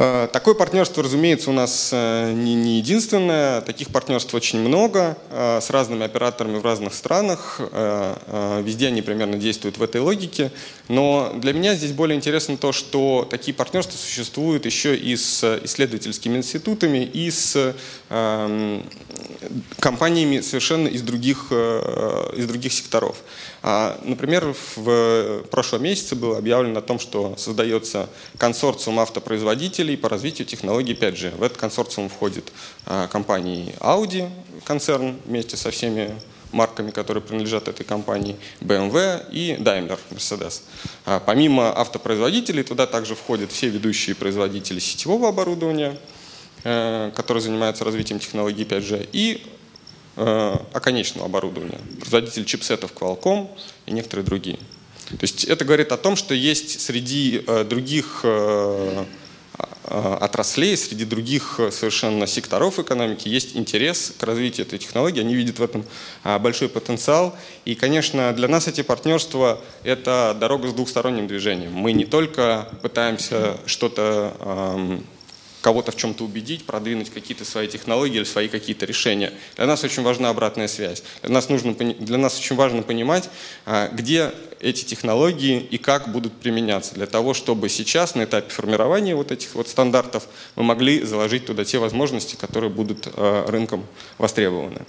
Э, 0.00 0.28
такое 0.32 0.54
партнерство, 0.54 1.02
разумеется, 1.02 1.50
у 1.50 1.52
нас 1.52 1.90
э, 1.92 2.30
не, 2.32 2.78
единственное. 2.78 3.60
Таких 3.62 3.88
партнерств 3.88 4.32
очень 4.32 4.60
много 4.60 5.18
э, 5.32 5.58
с 5.60 5.70
разными 5.70 6.04
операторами 6.04 6.58
в 6.58 6.64
разных 6.64 6.94
странах. 6.94 7.60
Везде 8.62 8.88
они 8.88 9.02
примерно 9.02 9.36
действуют 9.36 9.78
в 9.78 9.82
этой 9.82 10.00
логике. 10.00 10.52
Но 10.86 11.32
для 11.34 11.52
меня 11.52 11.74
здесь 11.74 11.92
более 11.92 12.16
интересно 12.16 12.56
то, 12.56 12.70
что 12.70 13.26
такие 13.28 13.54
партнерства 13.54 13.98
существуют 13.98 14.66
еще 14.66 14.94
и 14.96 15.16
с 15.16 15.58
исследовательскими 15.64 16.36
институтами, 16.36 16.98
и 16.98 17.30
с 17.30 17.74
эм, 18.10 18.84
компаниями 19.80 20.40
совершенно 20.40 20.88
из 20.88 21.02
других, 21.02 21.52
из 21.52 22.46
других 22.46 22.72
секторов. 22.72 23.16
А, 23.62 24.00
например, 24.04 24.54
в 24.76 25.42
прошлом 25.50 25.82
месяце 25.82 26.14
было 26.14 26.38
объявлено 26.38 26.78
о 26.78 26.82
том, 26.82 26.98
что 26.98 27.34
создается 27.36 28.08
консорциум 28.36 29.00
автопроизводителей 29.00 29.96
по 29.96 30.08
развитию 30.08 30.46
технологий 30.46 30.94
5G. 30.94 31.36
В 31.36 31.42
этот 31.42 31.58
консорциум 31.58 32.08
входит 32.08 32.52
а, 32.86 33.08
компании 33.08 33.74
Audi, 33.80 34.30
концерн 34.64 35.16
вместе 35.24 35.56
со 35.56 35.70
всеми 35.70 36.14
марками, 36.52 36.90
которые 36.90 37.22
принадлежат 37.22 37.68
этой 37.68 37.84
компании, 37.84 38.36
BMW 38.60 39.24
и 39.30 39.56
Daimler, 39.58 39.98
Mercedes. 40.10 40.62
А, 41.04 41.20
помимо 41.20 41.76
автопроизводителей, 41.78 42.62
туда 42.62 42.86
также 42.86 43.14
входят 43.14 43.52
все 43.52 43.68
ведущие 43.68 44.14
производители 44.14 44.78
сетевого 44.78 45.28
оборудования, 45.28 45.98
э, 46.64 47.10
которые 47.14 47.42
занимаются 47.42 47.84
развитием 47.84 48.18
технологий 48.18 48.64
5G, 48.64 49.08
и 49.12 49.42
Э, 50.20 50.56
оконечного 50.72 51.26
оборудования, 51.26 51.78
производитель 52.00 52.44
чипсетов 52.44 52.92
Qualcomm 52.92 53.48
и 53.86 53.92
некоторые 53.92 54.26
другие. 54.26 54.56
То 55.10 55.22
есть 55.22 55.44
это 55.44 55.64
говорит 55.64 55.92
о 55.92 55.96
том, 55.96 56.16
что 56.16 56.34
есть 56.34 56.80
среди 56.80 57.44
э, 57.46 57.62
других 57.62 58.24
отраслей, 59.84 60.76
среди 60.76 61.04
других 61.04 61.60
совершенно 61.70 62.26
секторов 62.26 62.78
экономики 62.78 63.28
есть 63.28 63.56
интерес 63.56 64.12
к 64.18 64.22
развитию 64.24 64.66
этой 64.66 64.78
технологии, 64.78 65.20
они 65.20 65.34
видят 65.34 65.60
в 65.60 65.62
этом 65.62 65.84
большой 66.24 66.68
потенциал. 66.68 67.34
И, 67.64 67.74
конечно, 67.74 68.34
для 68.34 68.48
нас 68.48 68.68
эти 68.68 68.82
партнерства– 68.82 69.60
это 69.84 70.36
дорога 70.38 70.68
с 70.68 70.74
двухсторонним 70.74 71.26
движением. 71.26 71.72
Мы 71.72 71.92
не 71.92 72.04
только 72.04 72.68
пытаемся 72.82 73.56
что-то 73.64 74.34
эм, 74.40 75.06
кого-то 75.60 75.92
в 75.92 75.96
чем-то 75.96 76.24
убедить, 76.24 76.64
продвинуть 76.64 77.10
какие-то 77.10 77.44
свои 77.44 77.68
технологии 77.68 78.16
или 78.16 78.24
свои 78.24 78.48
какие-то 78.48 78.86
решения. 78.86 79.32
Для 79.56 79.66
нас 79.66 79.82
очень 79.84 80.02
важна 80.02 80.30
обратная 80.30 80.68
связь. 80.68 81.02
Для 81.22 81.32
нас, 81.32 81.48
нужно, 81.48 81.74
для 81.74 82.18
нас 82.18 82.38
очень 82.38 82.56
важно 82.56 82.82
понимать, 82.82 83.28
а, 83.66 83.88
где 83.88 84.32
эти 84.60 84.84
технологии 84.84 85.60
и 85.60 85.78
как 85.78 86.10
будут 86.12 86.32
применяться, 86.34 86.94
для 86.94 87.06
того, 87.06 87.34
чтобы 87.34 87.68
сейчас 87.68 88.14
на 88.14 88.24
этапе 88.24 88.50
формирования 88.50 89.14
вот 89.14 89.32
этих 89.32 89.54
вот 89.54 89.68
стандартов 89.68 90.26
мы 90.56 90.62
могли 90.62 91.02
заложить 91.02 91.46
туда 91.46 91.64
те 91.64 91.78
возможности, 91.78 92.36
которые 92.36 92.70
будут 92.70 93.08
а, 93.14 93.48
рынком 93.50 93.86
востребованы. 94.18 94.82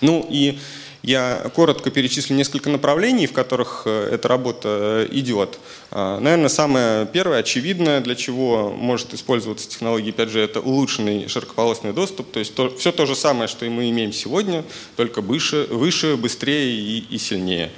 Ну 0.00 0.26
и 0.30 0.58
я 1.02 1.50
коротко 1.54 1.90
перечислю 1.90 2.36
несколько 2.36 2.68
направлений, 2.70 3.26
в 3.26 3.32
которых 3.32 3.82
э, 3.86 4.10
эта 4.12 4.28
работа 4.28 4.68
э, 4.68 5.08
идет. 5.12 5.58
А, 5.90 6.20
наверное, 6.20 6.48
самое 6.48 7.06
первое, 7.06 7.38
очевидное, 7.38 8.00
для 8.00 8.14
чего 8.14 8.70
может 8.70 9.14
использоваться 9.14 9.68
технология 9.68 10.10
5G, 10.10 10.38
это 10.38 10.60
улучшенный 10.60 11.28
широкополосный 11.28 11.92
доступ. 11.92 12.30
То 12.32 12.38
есть 12.38 12.54
то, 12.54 12.74
все 12.76 12.92
то 12.92 13.06
же 13.06 13.16
самое, 13.16 13.48
что 13.48 13.64
и 13.64 13.68
мы 13.68 13.88
имеем 13.90 14.12
сегодня, 14.12 14.64
только 14.96 15.22
выше, 15.22 15.66
выше 15.70 16.16
быстрее 16.16 16.72
и, 16.72 16.98
и 16.98 17.18
сильнее 17.18 17.70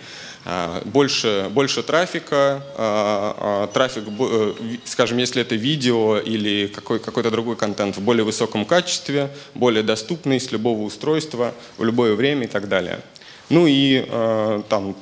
а, 0.45 0.83
больше, 0.85 1.49
больше 1.50 1.83
трафика, 1.83 2.64
а, 2.76 3.67
трафик, 3.69 4.05
э, 4.19 4.55
скажем, 4.85 5.19
если 5.19 5.43
это 5.43 5.55
видео 5.55 6.19
или 6.19 6.67
какой, 6.67 6.99
какой-то 6.99 7.31
другой 7.31 7.57
контент 7.57 7.97
в 7.97 8.00
более 8.00 8.25
высоком 8.25 8.64
качестве, 8.64 9.31
более 9.55 9.83
доступный 9.83 10.41
с 10.41 10.50
любого 10.50 10.83
устройства, 10.83 11.55
в 11.79 11.85
любое 11.85 12.14
время 12.14 12.45
и 12.45 12.49
так 12.49 12.69
далее. 12.69 13.00
Ну 13.49 13.66
и 13.66 14.04
э, 14.08 14.62
там 14.68 14.96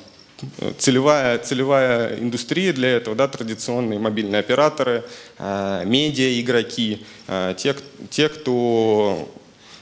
целевая, 0.77 1.37
целевая 1.39 2.19
индустрия 2.19 2.73
для 2.73 2.89
этого, 2.89 3.15
да, 3.15 3.27
традиционные 3.27 3.99
мобильные 3.99 4.39
операторы, 4.39 5.03
э, 5.37 5.83
медиа 5.85 6.41
игроки, 6.41 7.05
э, 7.27 7.55
те, 7.57 7.75
те, 8.09 8.29
кто 8.29 9.31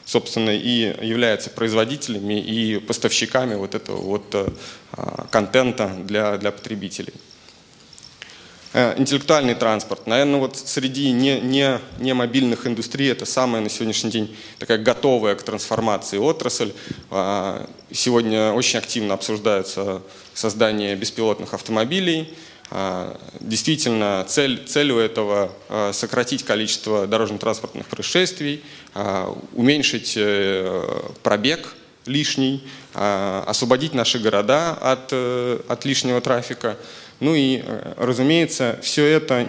собственно, 0.05 0.49
и 0.49 1.05
являются 1.05 1.51
производителями 1.51 2.39
и 2.39 2.79
поставщиками 2.79 3.53
вот 3.53 3.75
этого 3.75 3.97
вот 3.97 4.55
контента 5.29 5.95
для, 6.03 6.35
для 6.39 6.51
потребителей. 6.51 7.13
Э, 8.71 8.93
интеллектуальный 8.97 9.55
транспорт. 9.55 10.05
Наверное, 10.05 10.39
вот 10.39 10.55
среди 10.55 11.11
не, 11.11 11.39
не, 11.39 11.79
не 11.97 12.13
мобильных 12.13 12.67
индустрий 12.67 13.11
это 13.11 13.25
самая 13.25 13.63
на 13.63 13.69
сегодняшний 13.69 14.11
день 14.11 14.37
такая 14.59 14.77
готовая 14.77 15.33
к 15.33 15.41
трансформации 15.41 16.17
отрасль. 16.17 16.71
А, 17.09 17.67
сегодня 17.91 18.51
очень 18.51 18.77
активно 18.77 19.15
обсуждается 19.15 20.03
создание 20.35 20.95
беспилотных 20.95 21.55
автомобилей. 21.55 22.31
А, 22.69 23.19
действительно, 23.39 24.23
цель, 24.27 24.63
целью 24.67 24.97
этого 24.99 25.51
а, 25.69 25.91
сократить 25.91 26.43
количество 26.43 27.07
дорожно-транспортных 27.07 27.87
происшествий, 27.87 28.63
уменьшить 29.53 30.13
э, 30.15 31.01
пробег 31.21 31.75
лишний, 32.05 32.63
освободить 32.93 33.93
наши 33.93 34.17
города 34.17 34.73
от, 34.73 35.09
э, 35.11 35.59
от 35.67 35.85
лишнего 35.85 36.21
трафика. 36.21 36.75
Ну 37.19 37.35
и, 37.35 37.61
э, 37.65 37.93
разумеется, 37.97 38.79
все 38.81 39.05
это 39.05 39.47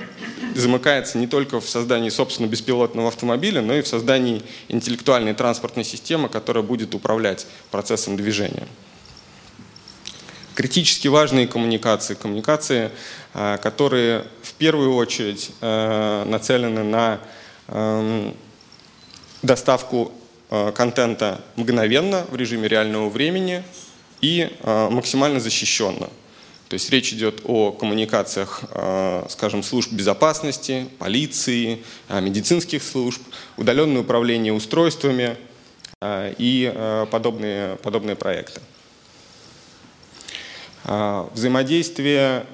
замыкается 0.56 1.18
не 1.18 1.28
только 1.28 1.60
в 1.60 1.68
создании, 1.68 2.08
собственно, 2.08 2.48
беспилотного 2.48 3.08
автомобиля, 3.08 3.62
но 3.62 3.74
и 3.74 3.82
в 3.82 3.86
создании 3.86 4.42
интеллектуальной 4.68 5.34
транспортной 5.34 5.84
системы, 5.84 6.28
которая 6.28 6.64
будет 6.64 6.94
управлять 6.94 7.46
процессом 7.70 8.16
движения. 8.16 8.66
Критически 10.56 11.06
важные 11.06 11.46
коммуникации, 11.46 12.14
коммуникации, 12.14 12.90
э, 13.34 13.58
которые 13.62 14.24
в 14.42 14.52
первую 14.54 14.96
очередь 14.96 15.52
э, 15.60 16.24
нацелены 16.26 16.82
на 16.82 17.20
эм, 17.68 18.34
доставку 19.42 20.12
контента 20.74 21.40
мгновенно 21.54 22.26
в 22.28 22.34
режиме 22.34 22.66
реального 22.66 23.08
времени 23.08 23.62
и 24.20 24.50
максимально 24.64 25.38
защищенно. 25.38 26.10
То 26.70 26.74
есть 26.74 26.88
речь 26.90 27.12
идет 27.12 27.40
о 27.46 27.72
коммуникациях, 27.72 28.62
скажем, 29.28 29.64
служб 29.64 29.90
безопасности, 29.92 30.86
полиции, 31.00 31.82
медицинских 32.08 32.84
служб, 32.84 33.20
удаленное 33.56 34.02
управление 34.02 34.52
устройствами 34.52 35.36
и 36.00 36.72
подобные, 37.10 37.74
подобные 37.78 38.14
проекты. 38.14 38.60
Взаимодействие 40.84 42.46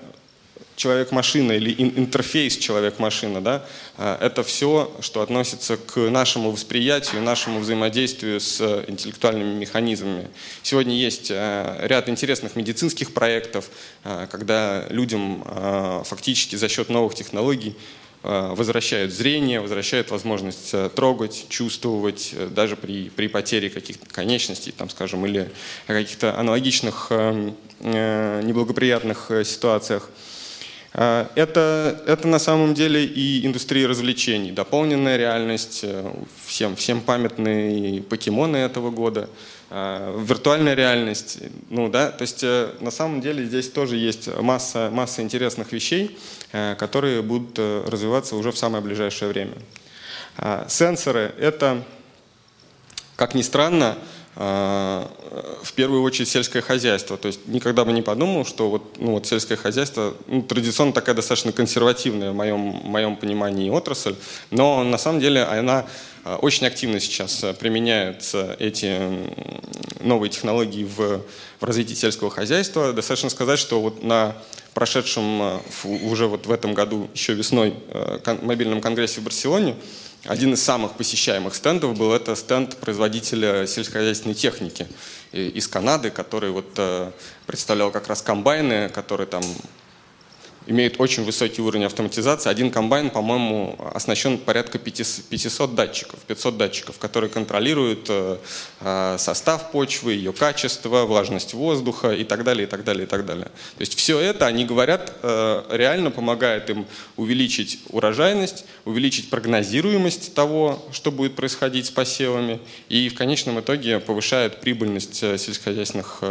человек-машина 0.77 1.53
или 1.53 1.75
интерфейс 1.79 2.57
человек-машина, 2.59 3.41
да, 3.41 3.65
а, 3.97 4.19
это 4.21 4.43
все, 4.43 4.93
что 5.01 5.23
относится 5.23 5.79
к 5.79 5.97
нашему 5.97 6.51
восприятию, 6.53 7.23
нашему 7.23 7.61
взаимодействию 7.61 8.41
с 8.41 8.61
интеллектуальными 8.87 9.55
механизмами. 9.55 10.29
Сегодня 10.63 10.95
есть 10.95 11.31
а, 11.33 11.85
ряд 11.87 12.09
интересных 12.09 12.57
медицинских 12.57 13.15
проектов, 13.15 13.71
а, 14.05 14.27
когда 14.27 14.87
людям 14.91 15.45
фактически 16.05 16.57
за 16.57 16.69
счет 16.69 16.91
новых 16.91 17.15
технологий 17.15 17.75
возвращают 18.23 19.13
зрение, 19.13 19.61
возвращают 19.61 20.11
возможность 20.11 20.75
трогать, 20.95 21.47
чувствовать, 21.49 22.35
даже 22.51 22.77
при, 22.77 23.09
при 23.11 23.29
потере 23.29 23.71
каких-то 23.71 24.07
конечностей, 24.07 24.73
там, 24.73 24.91
скажем, 24.91 25.25
или 25.25 25.51
каких-то 25.87 26.37
аналогичных 26.39 27.13
неблагоприятных 27.81 29.31
э, 29.31 29.45
ситуациях. 29.45 30.11
А, 30.99 31.31
это, 31.35 32.03
это 32.07 32.27
на 32.27 32.39
самом 32.39 32.73
деле 32.73 33.05
и 33.05 33.47
индустрия 33.47 33.87
развлечений, 33.87 34.51
дополненная 34.51 35.19
реальность, 35.19 35.81
э, 35.83 36.11
всем, 36.47 36.75
всем 36.75 37.03
памятные 37.03 38.01
покемоны 38.01 38.57
этого 38.57 38.91
года, 38.91 39.29
а, 39.69 40.19
виртуальная 40.19 40.73
реальность. 40.73 41.41
Ну, 41.69 41.91
да, 41.91 42.11
то 42.11 42.23
есть 42.23 42.43
э, 42.43 42.71
на 42.81 42.91
самом 42.91 43.21
деле 43.21 43.45
здесь 43.45 43.69
тоже 43.69 43.97
есть 43.97 44.35
масса, 44.41 44.89
масса 44.91 45.21
интересных 45.21 45.71
вещей, 45.71 46.19
э, 46.53 46.75
которые 46.77 47.21
будут 47.21 47.59
развиваться 47.59 48.35
уже 48.35 48.51
в 48.51 48.57
самое 48.57 48.83
ближайшее 48.83 49.29
время. 49.29 49.53
А, 50.39 50.65
сенсоры— 50.67 51.35
это, 51.39 51.85
как 53.17 53.35
ни 53.35 53.43
странно, 53.43 53.99
в 54.37 55.73
первую 55.75 56.03
очередь 56.03 56.29
сельское 56.29 56.61
хозяйство. 56.61 57.17
То 57.17 57.29
есть 57.29 57.49
никогда 57.49 57.87
бы 57.87 57.93
не 57.93 58.03
подумал, 58.03 58.45
что 58.45 58.69
вот, 58.69 58.99
ну, 58.99 59.13
вот 59.13 59.27
сельское 59.27 59.57
хозяйство 59.57 60.15
ну, 60.27 60.43
традиционно 60.43 60.93
такая 60.93 61.15
достаточно 61.15 61.53
консервативная 61.53 62.33
в 62.33 62.35
моем, 62.35 62.59
моем 62.59 63.17
понимании 63.17 63.71
отрасль, 63.71 64.15
но 64.51 64.85
на 64.85 64.99
самом 64.99 65.21
деле 65.21 65.43
она 65.43 65.87
а, 66.23 66.37
очень 66.37 66.67
активно 66.67 67.01
сейчас 67.01 67.47
применяет 67.59 68.31
эти 68.59 69.01
новые 70.01 70.29
технологии 70.29 70.85
в, 70.85 71.23
в 71.61 71.65
развитии 71.65 71.95
сельского 71.95 72.31
хозяйства. 72.31 72.93
Достаточно 72.93 73.31
сказать, 73.31 73.59
что 73.59 73.81
вот 73.81 74.03
на 74.03 74.37
прошедшем 74.75 75.41
а, 75.41 75.63
уже 76.03 76.27
вот 76.27 76.45
в 76.45 76.51
этом 76.51 76.75
году, 76.75 77.09
еще 77.15 77.33
весной, 77.33 77.73
мобильном 78.43 78.83
конгрессе 78.83 79.23
в 79.23 79.25
Барселоне, 79.25 79.77
один 80.27 80.55
из 80.55 80.63
самых 80.63 80.95
посещаемых 80.95 81.55
стендов 81.55 81.97
был 81.97 82.13
это 82.13 82.35
стенд 82.37 82.77
производителя 82.77 83.67
сельскохозяйственной 83.67 84.35
техники 84.35 84.87
из 85.33 85.69
Канады, 85.69 86.11
который 86.11 86.51
вот 86.51 86.71
э, 86.77 87.11
представлял 87.47 87.91
как 87.91 88.09
раз 88.09 88.23
комбайны, 88.23 88.89
которые 88.89 89.27
там 89.27 89.43
имеет 90.67 91.01
очень 91.01 91.25
высокий 91.25 91.63
уровень 91.63 91.85
автоматизации. 91.85 92.51
Один 92.51 92.71
комбайн, 92.71 93.11
по-моему, 93.11 93.77
оснащен 93.95 94.39
порядка 94.39 94.79
500 94.79 95.75
датчиков, 95.75 96.19
500 96.21 96.57
датчиков, 96.57 96.99
которые 96.99 97.31
контролируют 97.31 98.07
э, 98.09 98.39
э, 98.81 99.17
состав 99.19 99.71
почвы, 99.71 100.13
ее 100.15 100.33
качество, 100.33 101.05
влажность 101.05 101.55
воздуха 101.55 102.11
и 102.11 102.25
так 102.25 102.45
далее, 102.45 102.67
и 102.67 102.71
так 102.71 102.85
далее, 102.85 103.05
и 103.05 103.07
так 103.07 103.25
далее. 103.25 103.47
То 103.47 103.81
есть 103.81 103.97
все 103.97 104.19
это, 104.19 104.47
они 104.47 104.65
говорят, 104.65 105.13
э, 105.23 105.63
реально 105.71 106.11
помогает 106.11 106.69
им 106.71 106.87
увеличить 107.17 107.79
урожайность, 107.91 108.65
увеличить 108.85 109.31
прогнозируемость 109.31 110.35
того, 110.35 110.85
что 110.93 111.13
будет 111.13 111.37
происходить 111.37 111.87
с 111.87 111.91
посевами, 111.91 112.61
и 112.89 113.09
в 113.09 113.15
конечном 113.15 113.61
итоге 113.61 114.01
повышает 114.01 114.61
прибыльность 114.61 115.17
сельскохозяйственных 115.17 116.23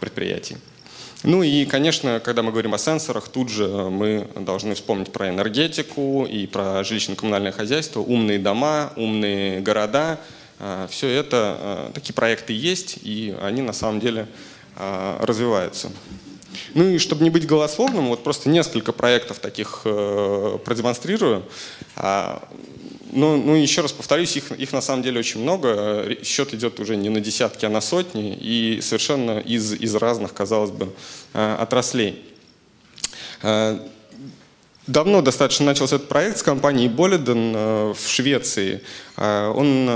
предприятий. 0.00 0.56
Ну 1.24 1.42
и, 1.42 1.64
конечно, 1.64 2.20
когда 2.20 2.42
мы 2.42 2.50
говорим 2.50 2.74
о 2.74 2.78
сенсорах, 2.78 3.28
тут 3.28 3.48
же 3.48 3.66
мы 3.66 4.28
должны 4.36 4.74
вспомнить 4.74 5.10
про 5.10 5.30
энергетику 5.30 6.26
и 6.26 6.46
про 6.46 6.82
жилищно-коммунальное 6.82 7.50
хозяйство, 7.50 8.00
умные 8.00 8.38
дома, 8.38 8.92
умные 8.94 9.60
города. 9.60 10.20
А, 10.60 10.86
Все 10.88 11.08
это, 11.08 11.56
а, 11.58 11.92
такие 11.94 12.12
проекты 12.12 12.52
есть, 12.52 12.98
и 13.02 13.34
они 13.40 13.62
на 13.62 13.72
самом 13.72 14.00
деле 14.00 14.26
а, 14.76 15.18
развиваются. 15.24 15.90
Ну 16.74 16.90
и 16.90 16.98
чтобы 16.98 17.24
не 17.24 17.30
быть 17.30 17.46
голословным, 17.46 18.08
вот 18.08 18.22
просто 18.22 18.50
несколько 18.50 18.92
проектов 18.92 19.38
таких 19.38 19.80
э, 19.86 20.58
продемонстрирую. 20.64 21.42
Ну, 23.14 23.36
ну, 23.36 23.54
еще 23.54 23.80
раз 23.80 23.92
повторюсь, 23.92 24.36
их, 24.36 24.50
их 24.50 24.72
на 24.72 24.80
самом 24.80 25.04
деле 25.04 25.20
очень 25.20 25.40
много. 25.40 26.16
Счет 26.24 26.52
идет 26.52 26.80
уже 26.80 26.96
не 26.96 27.10
на 27.10 27.20
десятки, 27.20 27.64
а 27.64 27.68
на 27.68 27.80
сотни. 27.80 28.34
И 28.34 28.80
совершенно 28.82 29.38
из, 29.38 29.72
из 29.72 29.94
разных, 29.94 30.34
казалось 30.34 30.72
бы, 30.72 30.92
э, 31.32 31.56
отраслей. 31.60 32.24
Э, 33.42 33.78
давно 34.88 35.22
достаточно 35.22 35.64
начался 35.64 35.96
этот 35.96 36.08
проект 36.08 36.38
с 36.38 36.42
компанией 36.42 36.88
Boliden 36.88 37.52
э, 37.54 37.94
в 37.96 38.08
Швеции. 38.08 38.82
Он 39.16 39.88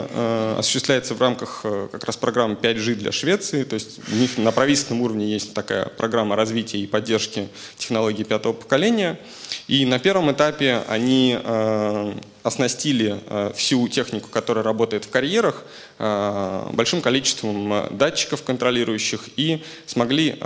осуществляется 0.57 1.15
в 1.15 1.21
рамках 1.21 1.63
как 1.91 2.05
раз 2.05 2.17
программы 2.17 2.55
5G 2.55 2.95
для 2.95 3.11
Швеции. 3.11 3.65
То 3.65 3.75
есть 3.75 3.99
у 4.13 4.15
них 4.15 4.39
на 4.39 4.53
правительственном 4.53 5.03
уровне 5.03 5.27
есть 5.27 5.55
такая 5.55 5.87
программа 5.87 6.37
развития 6.37 6.79
и 6.79 6.87
поддержки 6.87 7.49
технологий 7.77 8.23
пятого 8.23 8.53
поколения. 8.53 9.19
И 9.67 9.85
на 9.87 9.99
первом 9.99 10.31
этапе 10.31 10.85
они 10.87 11.37
оснастили 12.49 13.21
э, 13.27 13.53
всю 13.55 13.87
технику, 13.89 14.29
которая 14.29 14.65
работает 14.65 15.05
в 15.05 15.11
карьерах, 15.11 15.65
э, 15.99 16.71
большим 16.73 17.01
количеством 17.01 17.73
э, 17.73 17.89
датчиков 17.91 18.43
контролирующих 18.43 19.29
и 19.37 19.63
смогли 19.87 20.37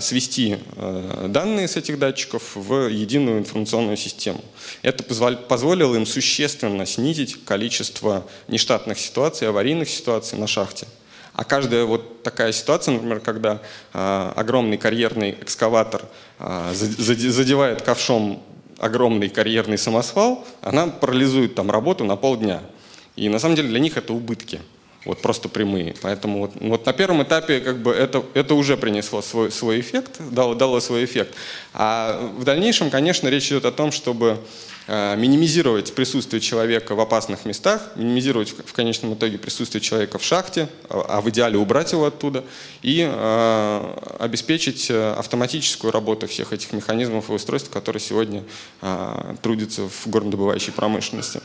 свести 0.00 0.58
данные 1.26 1.68
с 1.68 1.76
этих 1.76 1.98
датчиков 1.98 2.54
в 2.54 2.88
единую 2.88 3.38
информационную 3.38 3.96
систему. 3.96 4.44
Это 4.82 5.02
позволило 5.02 5.94
им 5.94 6.06
существенно 6.06 6.86
снизить 6.86 7.44
количество 7.44 8.26
нештатных 8.48 8.98
ситуаций, 8.98 9.48
аварийных 9.48 9.88
ситуаций 9.88 10.38
на 10.38 10.46
шахте. 10.46 10.86
А 11.38 11.44
каждая 11.44 11.84
вот 11.84 12.24
такая 12.24 12.50
ситуация, 12.50 12.94
например, 12.94 13.20
когда 13.20 13.62
э, 13.94 14.32
огромный 14.34 14.76
карьерный 14.76 15.36
экскаватор 15.40 16.02
э, 16.40 16.72
задевает 16.74 17.82
ковшом 17.82 18.42
огромный 18.78 19.28
карьерный 19.28 19.78
самосвал, 19.78 20.44
она 20.62 20.86
парализует 20.86 21.54
там 21.54 21.70
работу 21.70 22.04
на 22.04 22.16
полдня. 22.16 22.62
И 23.16 23.28
на 23.28 23.38
самом 23.38 23.56
деле 23.56 23.68
для 23.68 23.80
них 23.80 23.96
это 23.96 24.12
убытки. 24.12 24.60
Вот 25.04 25.22
просто 25.22 25.48
прямые. 25.48 25.94
Поэтому 26.02 26.40
вот, 26.40 26.52
вот 26.60 26.86
на 26.86 26.92
первом 26.92 27.22
этапе 27.22 27.60
как 27.60 27.78
бы 27.78 27.92
это, 27.92 28.24
это 28.34 28.54
уже 28.54 28.76
принесло 28.76 29.22
свой, 29.22 29.50
свой 29.50 29.80
эффект, 29.80 30.20
дало, 30.30 30.54
дало 30.54 30.80
свой 30.80 31.04
эффект. 31.04 31.34
А 31.72 32.30
в 32.36 32.44
дальнейшем, 32.44 32.90
конечно, 32.90 33.28
речь 33.28 33.48
идет 33.48 33.64
о 33.64 33.72
том, 33.72 33.90
чтобы 33.90 34.38
минимизировать 34.88 35.94
присутствие 35.94 36.40
человека 36.40 36.94
в 36.94 37.00
опасных 37.00 37.44
местах, 37.44 37.90
минимизировать 37.94 38.54
в 38.64 38.72
конечном 38.72 39.12
итоге 39.14 39.36
присутствие 39.36 39.82
человека 39.82 40.18
в 40.18 40.24
шахте, 40.24 40.68
а, 40.88 41.04
а 41.08 41.20
в 41.20 41.28
идеале 41.28 41.58
убрать 41.58 41.92
его 41.92 42.06
оттуда, 42.06 42.42
и 42.80 43.06
э, 43.06 44.16
обеспечить 44.18 44.90
э, 44.90 45.12
автоматическую 45.12 45.92
работу 45.92 46.26
всех 46.26 46.54
этих 46.54 46.72
механизмов 46.72 47.28
и 47.28 47.32
устройств, 47.34 47.70
которые 47.70 48.00
сегодня 48.00 48.44
трудятся 49.42 49.82
в 49.88 50.06
горнодобывающей 50.06 50.72
промышленности. 50.72 51.40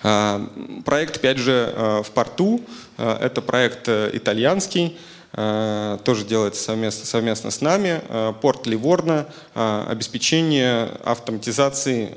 Проект 0.00 1.22
5G 1.22 2.02
в 2.02 2.10
порту– 2.10 2.60
это 2.96 3.40
проект 3.40 3.88
итальянский, 3.88 4.96
Э, 4.96 5.11
тоже 5.32 6.24
делается 6.26 6.62
совместно, 6.62 7.06
совместно 7.06 7.50
с 7.50 7.62
нами. 7.62 8.02
Э, 8.08 8.34
порт 8.40 8.66
Ливорно, 8.66 9.26
э, 9.54 9.86
обеспечение 9.88 10.90
автоматизации 11.04 12.12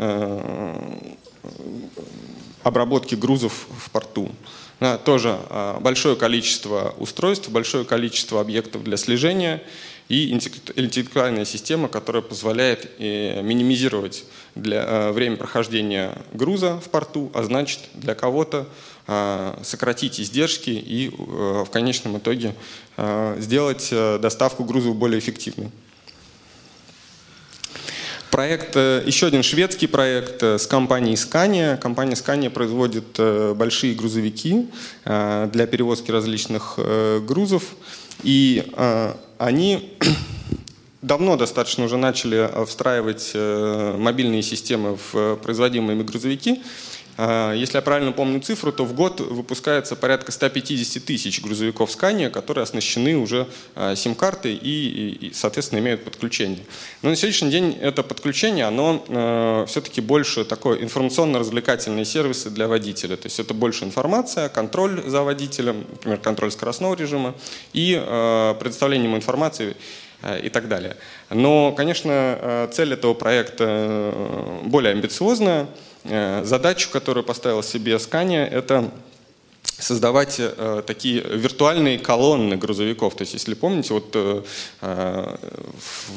обработки 2.64 3.16
грузов 3.16 3.68
в 3.80 3.92
порту. 3.92 4.32
Тоже 5.06 5.38
большое 5.80 6.16
количество 6.16 6.96
устройств, 6.98 7.50
большое 7.50 7.86
количество 7.86 8.42
объектов 8.42 8.84
для 8.84 8.98
слежения 8.98 9.62
и 10.08 10.32
интеллектуальная 10.32 11.46
система, 11.46 11.88
которая 11.88 12.22
позволяет 12.22 13.00
минимизировать 13.00 14.26
для, 14.54 15.12
время 15.12 15.36
прохождения 15.38 16.16
груза 16.34 16.80
в 16.80 16.90
порту, 16.90 17.32
а 17.34 17.44
значит 17.44 17.80
для 17.96 18.14
кого-то 18.14 18.68
а, 19.08 19.60
сократить 19.64 20.20
издержки 20.20 20.70
и 20.70 21.10
э, 21.10 21.64
в 21.64 21.70
конечном 21.70 22.18
итоге 22.18 22.56
сделать 23.38 23.90
э, 23.92 24.18
доставку 24.20 24.64
грузов 24.64 24.96
более 24.96 25.20
эффективной. 25.20 25.70
Проект, 28.32 28.76
еще 28.76 29.28
один 29.28 29.44
шведский 29.44 29.88
проект 29.88 30.44
с 30.44 30.68
компанией 30.68 31.16
Scania. 31.16 31.78
Компания 31.78 32.16
Scania 32.16 32.50
производит 32.50 33.18
большие 33.56 33.96
грузовики 33.96 34.68
для 35.06 35.68
перевозки 35.68 36.12
различных 36.12 36.78
грузов. 37.26 37.64
И 38.24 38.70
они 39.38 39.94
давно 41.02 41.38
достаточно 41.38 41.86
уже 41.86 41.98
начали 41.98 42.50
встраивать 42.66 43.32
мобильные 43.34 44.42
системы 44.42 44.98
в 45.12 45.36
производимые 45.38 46.02
грузовики. 46.04 46.64
А, 47.18 47.54
если 47.54 47.78
я 47.78 47.82
правильно 47.82 48.12
помню 48.12 48.42
цифру, 48.42 48.72
то 48.72 48.84
в 48.84 48.94
год 48.94 49.22
выпускается 49.22 49.96
порядка 49.96 50.32
150 50.32 51.04
тысяч 51.04 51.42
грузовиков 51.42 51.90
Scania, 51.90 52.30
которые 52.30 52.64
оснащены 52.64 53.16
уже 53.16 53.48
а, 53.76 53.96
сим-картой 53.96 54.60
и, 54.62 55.32
соответственно, 55.34 55.80
имеют 55.80 56.04
подключение. 56.04 56.66
Но 57.02 57.10
на 57.10 57.16
сегодняшний 57.16 57.52
день 57.52 57.78
это 57.80 58.04
подключение, 58.04 58.66
оно 58.66 59.06
а, 59.08 59.66
все-таки 59.66 60.02
больше 60.02 60.46
такое 60.46 60.82
информационно-развлекательные 60.82 62.06
сервисы 62.06 62.50
для 62.50 62.68
водителя. 62.68 63.16
То 63.16 63.28
есть 63.28 63.40
это 63.40 63.54
больше 63.54 63.86
информация, 63.86 64.50
контроль 64.50 65.02
за 65.06 65.24
водителем, 65.24 65.86
например, 65.90 66.18
контроль 66.18 66.52
скоростного 66.52 66.96
режима 66.96 67.36
и 67.74 67.94
предоставлением 68.60 69.16
информации 69.16 69.76
и 70.44 70.50
так 70.50 70.68
далее. 70.68 70.98
Но, 71.30 71.72
конечно, 71.72 72.70
цель 72.72 72.94
этого 72.94 73.14
проекта 73.14 73.66
э, 73.68 74.60
более 74.64 74.94
амбициозная. 74.94 75.68
Э, 76.08 76.44
задачу, 76.44 76.90
которую 76.92 77.24
поставил 77.24 77.64
себе 77.64 77.94
Scania, 77.94 78.46
это 78.46 78.92
создавать 79.64 80.36
э, 80.38 80.84
такие 80.86 81.20
виртуальные 81.22 81.98
колонны 81.98 82.56
грузовиков. 82.58 83.16
То 83.16 83.24
есть, 83.24 83.34
если 83.34 83.56
помните, 83.56 83.94
вот 83.94 84.12
э, 84.14 84.44
э 84.82 85.38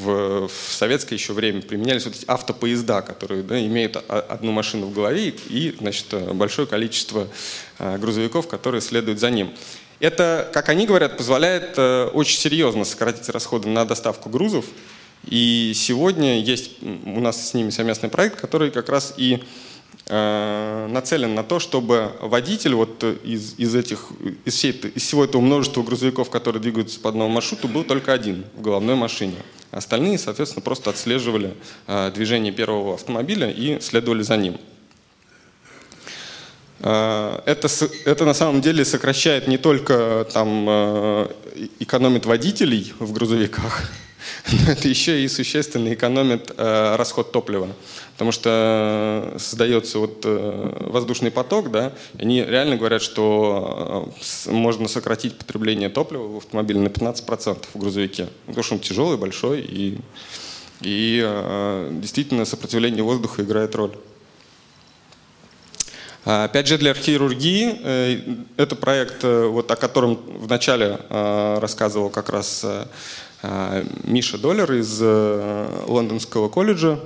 в, 0.02 0.48
в 0.48 0.72
советское 0.72 1.14
еще 1.14 1.32
время 1.32 1.62
применялись 1.62 2.04
вот 2.04 2.14
эти 2.14 2.24
автопоезда, 2.28 3.02
которые 3.02 3.42
да, 3.42 3.58
имеют 3.64 3.96
одну 4.08 4.52
машину 4.52 4.86
в 4.86 4.92
голове 4.92 5.34
и, 5.48 5.74
значит, 5.78 6.06
большое 6.34 6.68
количество 6.68 7.26
э, 7.78 7.96
грузовиков, 7.96 8.46
которые 8.46 8.82
следуют 8.82 9.18
за 9.18 9.30
ним. 9.30 9.52
Это, 10.00 10.48
как 10.52 10.68
они 10.68 10.86
говорят, 10.86 11.16
позволяет 11.16 11.74
э, 11.78 12.10
очень 12.12 12.38
серьезно 12.38 12.84
сократить 12.84 13.28
расходы 13.30 13.68
на 13.68 13.86
доставку 13.86 14.28
грузов. 14.28 14.66
И 15.24 15.72
сегодня 15.74 16.40
есть 16.40 16.82
у 16.82 17.20
нас 17.20 17.48
с 17.50 17.54
ними 17.54 17.70
совместный 17.70 18.10
проект, 18.10 18.40
который 18.40 18.70
как 18.70 18.88
раз 18.88 19.14
и 19.16 19.42
Э, 19.42 19.67
нацелен 20.08 21.34
на 21.34 21.42
то, 21.42 21.58
чтобы 21.58 22.12
водитель 22.20 22.74
вот 22.74 23.04
из, 23.04 23.58
из, 23.58 23.74
этих, 23.74 24.06
из, 24.44 24.54
всей, 24.54 24.72
из 24.72 25.02
всего 25.02 25.24
этого 25.24 25.42
множества 25.42 25.82
грузовиков, 25.82 26.30
которые 26.30 26.62
двигаются 26.62 26.98
по 26.98 27.10
одному 27.10 27.28
маршруту, 27.30 27.68
был 27.68 27.84
только 27.84 28.12
один 28.12 28.44
в 28.56 28.62
головной 28.62 28.94
машине. 28.94 29.36
Остальные, 29.70 30.18
соответственно, 30.18 30.62
просто 30.62 30.90
отслеживали 30.90 31.54
э, 31.86 32.10
движение 32.14 32.52
первого 32.52 32.94
автомобиля 32.94 33.50
и 33.50 33.80
следовали 33.80 34.22
за 34.22 34.38
ним. 34.38 34.56
Э, 36.80 37.40
это, 37.44 37.68
это 38.06 38.24
на 38.24 38.34
самом 38.34 38.62
деле 38.62 38.86
сокращает 38.86 39.46
не 39.46 39.58
только 39.58 40.26
там, 40.32 41.28
экономит 41.80 42.24
водителей 42.24 42.94
в 42.98 43.12
грузовиках, 43.12 43.90
это 44.68 44.88
еще 44.88 45.22
и 45.22 45.28
существенно 45.28 45.92
экономит 45.92 46.52
расход 46.56 47.32
топлива 47.32 47.68
потому 48.18 48.32
что 48.32 48.50
э, 49.34 49.38
создается 49.38 50.00
вот 50.00 50.22
э, 50.24 50.86
воздушный 50.90 51.30
поток, 51.30 51.70
да, 51.70 51.92
они 52.18 52.42
реально 52.42 52.76
говорят, 52.76 53.00
что 53.00 54.12
э, 54.46 54.50
можно 54.50 54.88
сократить 54.88 55.38
потребление 55.38 55.88
топлива 55.88 56.26
в 56.26 56.36
автомобиле 56.38 56.80
на 56.80 56.88
15% 56.88 57.66
в 57.72 57.78
грузовике, 57.78 58.26
потому 58.46 58.64
что 58.64 58.74
он 58.74 58.80
тяжелый, 58.80 59.18
большой, 59.18 59.60
и, 59.60 59.98
и 60.80 61.88
действительно 61.92 62.44
сопротивление 62.44 63.04
воздуха 63.04 63.42
играет 63.42 63.76
роль. 63.76 63.92
А, 66.24 66.44
опять 66.44 66.66
же, 66.66 66.76
для 66.76 66.94
хирургии 66.94 68.50
это 68.56 68.74
проект, 68.74 69.22
вот, 69.22 69.70
о 69.70 69.76
котором 69.76 70.18
вначале 70.40 70.98
рассказывал 71.08 72.10
как 72.10 72.30
раз 72.30 72.66
Миша 74.04 74.38
Доллер 74.38 74.72
из 74.72 75.00
Лондонского 75.86 76.48
колледжа 76.48 76.98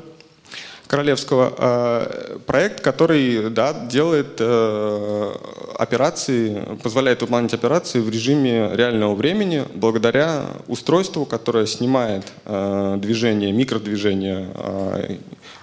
Королевского, 0.93 1.55
а, 1.57 2.39
проект, 2.45 2.83
который 2.83 3.49
да, 3.49 3.73
делает 3.73 4.37
э, 4.41 5.35
операции, 5.79 6.77
позволяет 6.83 7.23
выполнять 7.23 7.55
операции 7.55 7.99
в 7.99 8.11
режиме 8.11 8.69
реального 8.75 9.15
времени 9.15 9.65
благодаря 9.75 10.45
устройству, 10.69 11.25
которое 11.25 11.65
снимает 11.65 12.31
э, 12.45 12.97
движение, 12.99 13.53
микродвижение 13.53 14.51
э, 14.55 15.17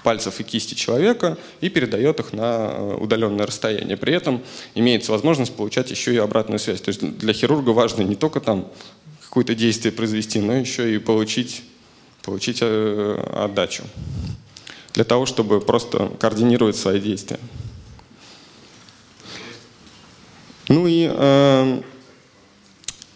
пальцев 0.04 0.40
и 0.40 0.44
кисти 0.44 0.74
человека 0.74 1.38
и 1.62 1.70
передает 1.70 2.20
их 2.20 2.34
на 2.34 2.96
удаленное 2.96 3.46
расстояние. 3.46 3.98
При 3.98 4.16
этом 4.16 4.42
имеется 4.74 5.12
возможность 5.12 5.56
получать 5.56 5.92
еще 5.92 6.12
и 6.12 6.18
обратную 6.18 6.58
связь. 6.58 6.82
То 6.82 6.90
есть 6.90 7.18
для 7.20 7.34
хирурга 7.34 7.70
важно 7.70 8.02
не 8.02 8.16
только 8.16 8.40
там 8.40 8.66
какое-то 9.30 9.56
действие 9.56 9.92
произвести, 9.92 10.40
но 10.40 10.54
еще 10.54 10.94
и 10.94 10.98
получить, 10.98 11.64
получить 12.24 12.62
отдачу 12.62 13.84
для 14.94 15.04
того, 15.06 15.26
чтобы 15.26 15.62
просто 15.62 16.12
координировать 16.20 16.76
свои 16.76 17.00
действия. 17.00 17.40
Ну 20.68 20.88
и 20.88 21.10
э, 21.10 21.82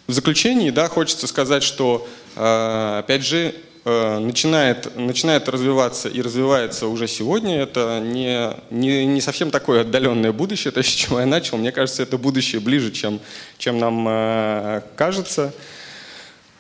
в 0.07 0.11
заключении, 0.11 0.69
да, 0.69 0.87
хочется 0.87 1.27
сказать, 1.27 1.61
что, 1.61 2.07
э, 2.35 2.99
опять 2.99 3.23
же, 3.23 3.53
э, 3.85 4.19
начинает, 4.19 4.95
начинает 4.95 5.47
развиваться 5.49 6.09
и 6.09 6.21
развивается 6.21 6.87
уже 6.87 7.07
сегодня. 7.07 7.59
Это 7.61 7.99
не, 7.99 8.53
не, 8.71 9.05
не 9.05 9.21
совсем 9.21 9.51
такое 9.51 9.81
отдаленное 9.81 10.31
будущее, 10.31 10.71
то, 10.73 10.81
с 10.81 10.87
чего 10.87 11.19
я 11.19 11.25
начал. 11.25 11.57
Мне 11.57 11.71
кажется, 11.71 12.01
это 12.01 12.17
будущее 12.17 12.59
ближе, 12.59 12.91
чем, 12.91 13.19
чем 13.57 13.77
нам 13.77 14.05
э, 14.07 14.81
кажется. 14.95 15.53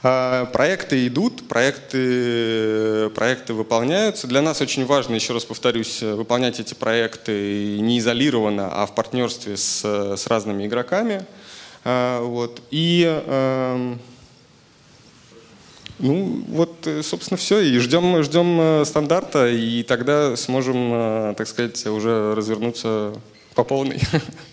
А, 0.05 0.45
проекты 0.47 1.07
идут, 1.07 1.47
проекты, 1.47 3.09
проекты 3.15 3.53
выполняются. 3.53 4.27
Для 4.27 4.41
нас 4.41 4.59
очень 4.59 4.85
важно, 4.85 5.15
еще 5.15 5.31
раз 5.33 5.45
повторюсь, 5.45 6.01
выполнять 6.01 6.59
эти 6.59 6.73
проекты 6.73 7.79
не 7.79 7.99
изолированно, 7.99 8.69
а 8.69 8.85
в 8.85 8.95
партнерстве 8.95 9.55
с, 9.55 9.81
с 9.81 10.27
разными 10.27 10.67
игроками. 10.67 11.25
А, 11.85 12.21
вот. 12.21 12.61
И 12.69 13.05
эм, 13.05 14.01
ну, 15.99 16.43
вот, 16.49 16.85
собственно, 17.01 17.37
все. 17.37 17.61
И 17.61 17.77
ждем, 17.79 18.21
ждем 18.23 18.59
э, 18.59 18.85
стандарта, 18.85 19.47
и 19.47 19.83
тогда 19.83 20.35
сможем, 20.35 20.91
э, 20.93 21.33
так 21.37 21.47
сказать, 21.47 21.85
уже 21.87 22.35
развернуться 22.35 23.13
по 23.55 23.63
полной. 23.63 24.01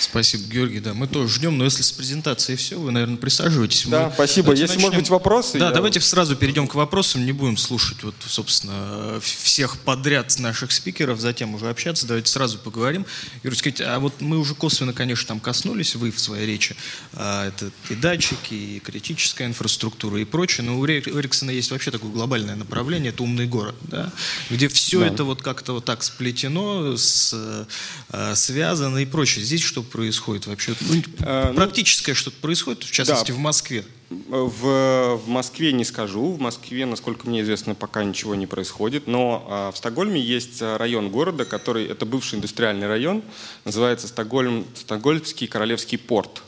Спасибо, 0.00 0.44
Георгий. 0.44 0.80
Да, 0.80 0.94
мы 0.94 1.06
тоже 1.06 1.34
ждем, 1.34 1.58
но 1.58 1.64
если 1.64 1.82
с 1.82 1.92
презентацией 1.92 2.56
все, 2.56 2.78
вы, 2.78 2.90
наверное, 2.92 3.16
присаживайтесь. 3.16 3.86
Да, 3.86 4.06
мы, 4.08 4.14
спасибо. 4.14 4.52
Если, 4.52 4.66
начнем... 4.66 4.82
может 4.82 4.98
быть, 4.98 5.10
вопросы. 5.10 5.58
Да, 5.58 5.68
я... 5.68 5.72
давайте 5.72 6.00
сразу 6.00 6.36
перейдем 6.36 6.66
к 6.66 6.74
вопросам, 6.74 7.26
не 7.26 7.32
будем 7.32 7.56
слушать, 7.56 8.02
вот, 8.02 8.14
собственно, 8.26 9.20
всех 9.20 9.78
подряд 9.78 10.38
наших 10.38 10.72
спикеров, 10.72 11.20
затем 11.20 11.54
уже 11.54 11.68
общаться. 11.68 12.06
Давайте 12.06 12.30
сразу 12.30 12.58
поговорим. 12.58 13.06
Юрий, 13.42 13.56
скажите, 13.56 13.84
а 13.84 13.98
вот 13.98 14.20
мы 14.20 14.38
уже 14.38 14.54
косвенно, 14.54 14.92
конечно, 14.92 15.28
там 15.28 15.40
коснулись, 15.40 15.94
вы 15.94 16.10
в 16.10 16.20
своей 16.20 16.46
речи, 16.46 16.76
а, 17.12 17.48
это 17.48 17.70
и 17.90 17.94
датчики, 17.94 18.54
и 18.54 18.80
критическая 18.80 19.46
инфраструктура 19.46 20.20
и 20.20 20.24
прочее, 20.24 20.66
но 20.66 20.78
у 20.78 20.86
Эриксона 20.86 21.50
есть 21.50 21.70
вообще 21.70 21.90
такое 21.90 22.10
глобальное 22.10 22.56
направление, 22.56 23.10
это 23.10 23.22
умный 23.22 23.46
город, 23.46 23.74
да, 23.82 24.12
где 24.50 24.68
все 24.68 25.00
да. 25.00 25.06
это 25.06 25.24
вот 25.24 25.42
как-то 25.42 25.72
вот 25.74 25.84
так 25.84 26.02
сплетено, 26.02 26.96
с, 26.96 27.66
а, 28.10 28.34
связано 28.34 28.98
и 28.98 29.06
прочее. 29.06 29.44
Здесь 29.44 29.57
что 29.62 29.82
происходит 29.82 30.46
вообще? 30.46 30.74
Ну, 30.80 31.02
а, 31.20 31.52
практическое 31.54 32.12
ну, 32.12 32.16
что-то 32.16 32.36
происходит, 32.40 32.84
в 32.84 32.90
частности, 32.90 33.30
да. 33.30 33.36
в 33.36 33.38
Москве? 33.38 33.84
В, 34.10 35.20
в 35.24 35.28
Москве 35.28 35.72
не 35.72 35.84
скажу. 35.84 36.32
В 36.32 36.40
Москве, 36.40 36.86
насколько 36.86 37.28
мне 37.28 37.42
известно, 37.42 37.74
пока 37.74 38.04
ничего 38.04 38.34
не 38.34 38.46
происходит. 38.46 39.06
Но 39.06 39.46
а, 39.48 39.72
в 39.72 39.76
Стокгольме 39.76 40.20
есть 40.20 40.62
район 40.62 41.10
города, 41.10 41.44
который 41.44 41.86
это 41.86 42.06
бывший 42.06 42.36
индустриальный 42.36 42.86
район, 42.86 43.22
называется 43.64 44.08
Стокгольм, 44.08 44.66
Стокгольмский 44.74 45.46
Королевский 45.46 45.98
порт. 45.98 46.42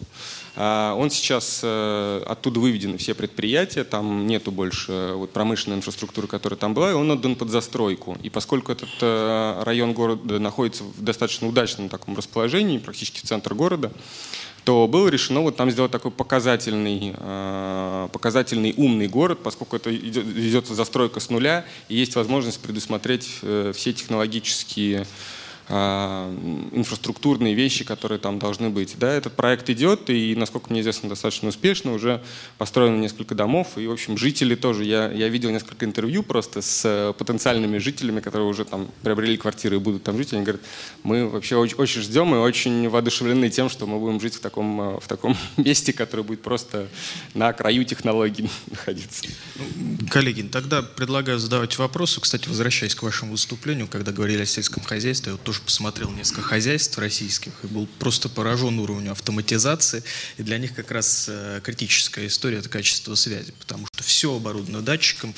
А, 0.56 0.94
он 0.94 1.10
сейчас 1.10 1.60
э, 1.62 2.22
оттуда 2.26 2.60
выведены 2.60 2.98
все 2.98 3.14
предприятия, 3.14 3.84
там 3.84 4.26
нету 4.26 4.50
больше 4.50 5.12
вот 5.14 5.30
промышленной 5.30 5.78
инфраструктуры, 5.78 6.26
которая 6.26 6.58
там 6.58 6.74
была, 6.74 6.90
и 6.90 6.94
он 6.94 7.10
отдан 7.10 7.36
под 7.36 7.50
застройку. 7.50 8.16
И 8.22 8.30
поскольку 8.30 8.72
этот 8.72 8.90
э, 9.00 9.62
район 9.64 9.92
города 9.92 10.38
находится 10.38 10.84
в 10.84 11.02
достаточно 11.02 11.48
удачном 11.48 11.88
таком 11.88 12.16
расположении, 12.16 12.78
практически 12.78 13.20
в 13.20 13.28
центр 13.28 13.54
города, 13.54 13.92
то 14.64 14.86
было 14.86 15.08
решено 15.08 15.40
вот 15.40 15.56
там 15.56 15.70
сделать 15.70 15.92
такой 15.92 16.10
показательный, 16.10 17.14
э, 17.16 18.08
показательный 18.12 18.74
умный 18.76 19.08
город, 19.08 19.40
поскольку 19.42 19.76
это 19.76 19.94
идет, 19.94 20.24
ведется 20.26 20.74
застройка 20.74 21.20
с 21.20 21.30
нуля, 21.30 21.64
и 21.88 21.96
есть 21.96 22.16
возможность 22.16 22.60
предусмотреть 22.60 23.28
все 23.72 23.92
технологические 23.92 25.06
инфраструктурные 25.70 27.54
вещи, 27.54 27.84
которые 27.84 28.18
там 28.18 28.38
должны 28.38 28.70
быть. 28.70 28.96
Да, 28.98 29.12
этот 29.12 29.34
проект 29.34 29.70
идет, 29.70 30.10
и, 30.10 30.34
насколько 30.34 30.70
мне 30.70 30.80
известно, 30.80 31.08
достаточно 31.08 31.48
успешно, 31.48 31.92
уже 31.92 32.22
построено 32.58 32.96
несколько 32.96 33.34
домов, 33.34 33.76
и, 33.76 33.86
в 33.86 33.92
общем, 33.92 34.18
жители 34.18 34.54
тоже. 34.56 34.84
Я, 34.84 35.10
я 35.10 35.28
видел 35.28 35.50
несколько 35.50 35.84
интервью 35.84 36.22
просто 36.22 36.60
с 36.60 36.82
э, 36.84 37.12
потенциальными 37.16 37.78
жителями, 37.78 38.20
которые 38.20 38.48
уже 38.48 38.64
там 38.64 38.88
приобрели 39.02 39.36
квартиры 39.36 39.76
и 39.76 39.78
будут 39.78 40.02
там 40.02 40.16
жить, 40.16 40.32
они 40.32 40.42
говорят, 40.42 40.62
мы 41.04 41.28
вообще 41.28 41.56
очень, 41.56 41.76
очень 41.76 42.02
ждем 42.02 42.34
и 42.34 42.38
очень 42.38 42.88
воодушевлены 42.88 43.48
тем, 43.50 43.68
что 43.68 43.86
мы 43.86 43.98
будем 43.98 44.20
жить 44.20 44.34
в 44.34 44.40
таком, 44.40 44.80
э, 44.80 45.00
в 45.00 45.06
таком 45.06 45.36
месте, 45.56 45.92
которое 45.92 46.24
будет 46.24 46.42
просто 46.42 46.88
на 47.34 47.52
краю 47.52 47.84
технологий 47.84 48.50
находиться. 48.70 49.24
Коллеги, 50.10 50.42
тогда 50.42 50.82
предлагаю 50.82 51.38
задавать 51.38 51.78
вопросы. 51.78 52.20
Кстати, 52.20 52.48
возвращаясь 52.48 52.94
к 52.94 53.02
вашему 53.02 53.32
выступлению, 53.32 53.86
когда 53.86 54.12
говорили 54.12 54.42
о 54.42 54.46
сельском 54.46 54.82
хозяйстве, 54.82 55.32
вот 55.32 55.42
тоже 55.42 55.59
посмотрел 55.60 56.10
несколько 56.10 56.42
хозяйств 56.42 56.96
российских 56.98 57.52
и 57.62 57.66
был 57.66 57.86
просто 57.98 58.28
поражен 58.28 58.78
уровнем 58.78 59.12
автоматизации. 59.12 60.02
И 60.36 60.42
для 60.42 60.58
них 60.58 60.74
как 60.74 60.90
раз 60.90 61.26
э, 61.28 61.60
критическая 61.62 62.26
история– 62.26 62.58
это 62.58 62.68
качество 62.68 63.14
связи, 63.14 63.52
потому 63.58 63.86
что 63.86 64.02
все 64.02 64.34
оборудовано 64.34 64.82
датчиком, 64.82 65.34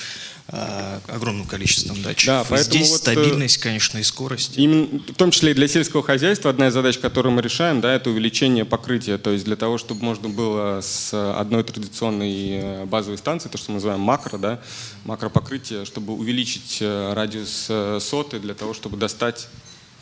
э, 0.49 1.01
огромным 1.09 1.47
количеством 1.47 2.03
датчиков. 2.03 2.49
Да, 2.49 2.57
и 2.57 2.63
здесь 2.63 2.91
вот 2.91 2.97
э, 2.97 2.99
стабильность, 2.99 3.59
конечно, 3.59 3.99
и 3.99 4.03
скорость. 4.03 4.57
Именно, 4.57 5.01
в 5.01 5.15
том 5.15 5.31
числе 5.31 5.53
и 5.53 5.55
для 5.55 5.69
сельского 5.69 6.03
хозяйства 6.03 6.51
одна 6.51 6.69
из 6.69 6.73
задач, 6.73 6.99
которую 6.99 7.33
мы 7.33 7.43
решаем, 7.43 7.81
да, 7.81 7.95
это 7.95 8.11
увеличение 8.11 8.65
покрытия. 8.65 9.19
То 9.19 9.31
есть 9.31 9.45
для 9.45 9.57
того, 9.57 9.79
чтобы 9.79 10.05
можно 10.05 10.29
было 10.29 10.81
с 10.81 11.13
одной 11.13 11.65
традиционной 11.65 12.87
базовой 12.87 13.19
станции, 13.19 13.49
то, 13.49 13.59
что 13.59 13.73
мы 13.73 13.77
называем 13.77 14.01
макро, 14.01 14.39
да, 14.39 14.61
макропокрытие, 15.05 15.85
чтобы 15.85 16.15
увеличить 16.15 16.79
радиус 16.81 17.71
соты 18.05 18.39
для 18.39 18.55
того, 18.55 18.75
чтобы 18.75 18.97
достать 18.97 19.49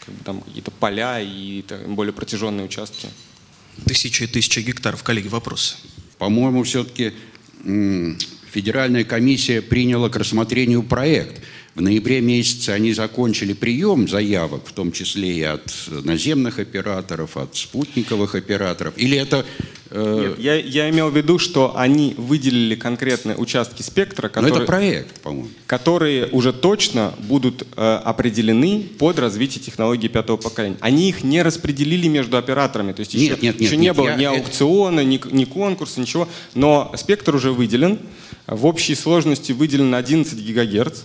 как 0.04 0.14
бы, 0.14 0.24
там 0.24 0.40
какие-то 0.40 0.70
поля 0.70 1.20
и 1.20 1.64
более 1.86 2.12
протяженные 2.12 2.64
участки. 2.64 3.08
Тысячи 3.86 4.24
и 4.24 4.26
тысячи 4.26 4.60
гектаров. 4.60 5.02
Коллеги, 5.02 5.28
вопросы? 5.28 5.76
По-моему, 6.18 6.64
все-таки 6.64 7.12
Федеральная 8.52 9.04
комиссия 9.04 9.62
приняла 9.62 10.08
к 10.08 10.16
рассмотрению 10.16 10.82
проект– 10.82 11.42
в 11.74 11.82
ноябре 11.82 12.20
месяце 12.20 12.70
они 12.70 12.92
закончили 12.92 13.52
прием 13.52 14.08
заявок, 14.08 14.66
в 14.66 14.72
том 14.72 14.90
числе 14.90 15.32
и 15.32 15.42
от 15.42 15.72
наземных 15.88 16.58
операторов, 16.58 17.36
от 17.36 17.56
спутниковых 17.56 18.34
операторов. 18.34 18.94
Или 18.96 19.16
это... 19.16 19.46
Э... 19.90 20.29
Нет, 20.29 20.38
я, 20.38 20.55
я 20.55 20.90
имел 20.90 21.11
в 21.11 21.16
виду, 21.16 21.38
что 21.38 21.76
они 21.76 22.14
выделили 22.16 22.74
конкретные 22.74 23.37
участки 23.37 23.83
спектра, 23.83 24.29
которые, 24.29 24.53
Но 24.53 24.59
это 24.59 24.66
проект, 24.66 25.20
по-моему. 25.20 25.48
которые 25.66 26.26
уже 26.26 26.53
точно 26.53 27.12
будут 27.18 27.66
э, 27.76 28.00
определены 28.05 28.85
под 28.98 29.18
развитие 29.18 29.62
технологий 29.62 30.09
пятого 30.09 30.37
поколения. 30.37 30.76
Они 30.81 31.09
их 31.09 31.24
не 31.24 31.42
распределили 31.42 32.07
между 32.09 32.37
операторами. 32.37 32.92
То 32.92 33.00
есть 33.00 33.14
еще, 33.14 33.31
нет, 33.31 33.42
нет, 33.42 33.61
еще 33.61 33.76
нет, 33.76 33.81
не 33.81 33.87
нет, 33.87 33.96
было 33.96 34.09
я... 34.09 34.16
ни 34.16 34.24
аукциона, 34.24 35.05
ни, 35.05 35.20
ни 35.33 35.44
конкурса, 35.44 36.00
ничего. 36.00 36.29
Но 36.55 36.92
спектр 36.96 37.35
уже 37.35 37.50
выделен. 37.53 37.98
В 38.46 38.66
общей 38.66 38.94
сложности 38.94 39.53
выделено 39.53 39.96
11 39.96 40.38
гигагерц. 40.38 41.00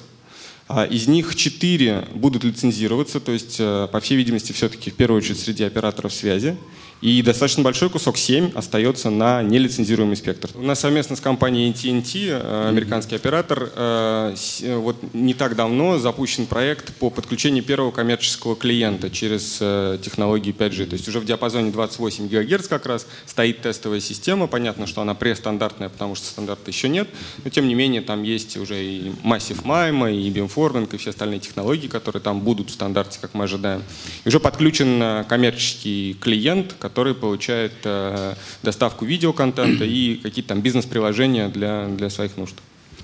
А 0.68 0.86
из 0.86 1.08
них 1.08 1.36
четыре 1.36 2.08
будут 2.16 2.44
лицензироваться, 2.44 3.20
то 3.20 3.32
есть, 3.32 3.58
э, 3.60 3.88
по 3.92 4.00
всей 4.00 4.18
видимости, 4.18 4.52
все-таки 4.52 4.90
в 4.90 4.96
первую 4.96 5.20
очередь 5.20 5.40
среди 5.40 5.64
операторов 5.64 6.12
связи. 6.12 6.58
И 7.02 7.22
достаточно 7.22 7.62
большой 7.62 7.90
кусок 7.90 8.18
7 8.18 8.52
остается 8.56 9.10
на 9.10 9.44
нелицензируемый 9.44 10.16
спектр. 10.16 10.50
У 10.56 10.62
нас 10.62 10.80
совместно 10.80 11.16
с 11.16 11.22
компанией 11.22 11.72
AT&T, 11.72 12.30
э, 12.30 12.70
американский 12.70 13.16
оператор, 13.16 13.70
э, 13.76 14.36
вот 14.78 14.98
не 15.14 15.34
так 15.34 15.56
давно 15.56 16.00
запущен 16.00 16.46
проект 16.46 16.94
по 16.96 17.10
подключению 17.10 17.64
первого 17.64 17.92
коммерческого 17.92 18.56
клиента 18.56 19.10
через 19.10 19.58
э, 19.60 20.00
технологии 20.02 20.54
5G. 20.54 20.86
То 20.86 20.94
есть 20.94 21.08
уже 21.08 21.20
в 21.20 21.26
диапазоне 21.26 21.72
28 21.72 22.30
ГГц 22.30 22.68
как 22.70 22.86
раз 22.86 23.06
стоит 23.26 23.62
тестовая 23.62 24.00
система. 24.00 24.48
Понятно, 24.48 24.88
что 24.88 25.02
она 25.02 25.14
престандартная, 25.16 25.90
потому 25.90 26.16
что 26.16 26.28
стандарта 26.28 26.72
еще 26.72 26.88
нет. 26.88 27.10
Но 27.44 27.50
тем 27.50 27.68
не 27.68 27.76
менее 27.76 28.02
там 28.02 28.24
есть 28.24 28.56
уже 28.56 28.84
и 28.84 29.10
Massive 29.24 29.64
MIMO, 29.64 30.14
и 30.14 30.30
beamforming, 30.32 30.90
и 30.94 30.98
все 30.98 31.10
остальные 31.10 31.42
технологии, 31.42 31.88
которые 31.88 32.22
там 32.22 32.40
будут 32.40 32.70
в 32.70 32.74
стандарте, 32.74 33.20
как 33.22 33.34
мы 33.34 33.44
ожидаем. 33.44 33.84
И 34.24 34.30
уже 34.30 34.40
подключен 34.40 35.26
коммерческий 35.26 36.16
клиент, 36.20 36.76
который 36.86 37.16
получает 37.16 37.74
э, 37.84 38.36
доставку 38.62 39.06
видеоконтента 39.06 39.86
и 39.86 40.18
какие-то 40.18 40.50
там 40.50 40.62
бизнес-приложения 40.62 41.50
для, 41.50 41.88
для 41.88 42.12
своих 42.12 42.38
нужд. 42.38 42.56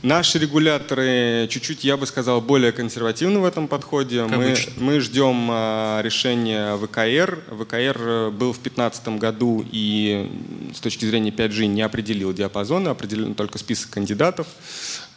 Наши 0.03 0.39
регуляторы 0.39 1.47
чуть-чуть, 1.49 1.83
я 1.83 1.97
бы 1.97 2.05
сказал, 2.05 2.41
более 2.41 2.71
консервативны 2.71 3.39
в 3.39 3.45
этом 3.45 3.67
подходе. 3.67 4.23
мы, 4.25 4.55
мы 4.77 4.99
ждем 4.99 5.47
а, 5.51 6.01
решения 6.01 6.75
ВКР. 6.77 7.39
ВКР 7.49 8.31
был 8.31 8.53
в 8.53 8.61
2015 8.61 9.07
году 9.19 9.65
и 9.71 10.29
с 10.75 10.79
точки 10.79 11.05
зрения 11.05 11.31
5G 11.31 11.65
не 11.67 11.83
определил 11.83 12.33
диапазон, 12.33 12.87
определен 12.87 13.35
только 13.35 13.57
список 13.57 13.91
кандидатов. 13.91 14.47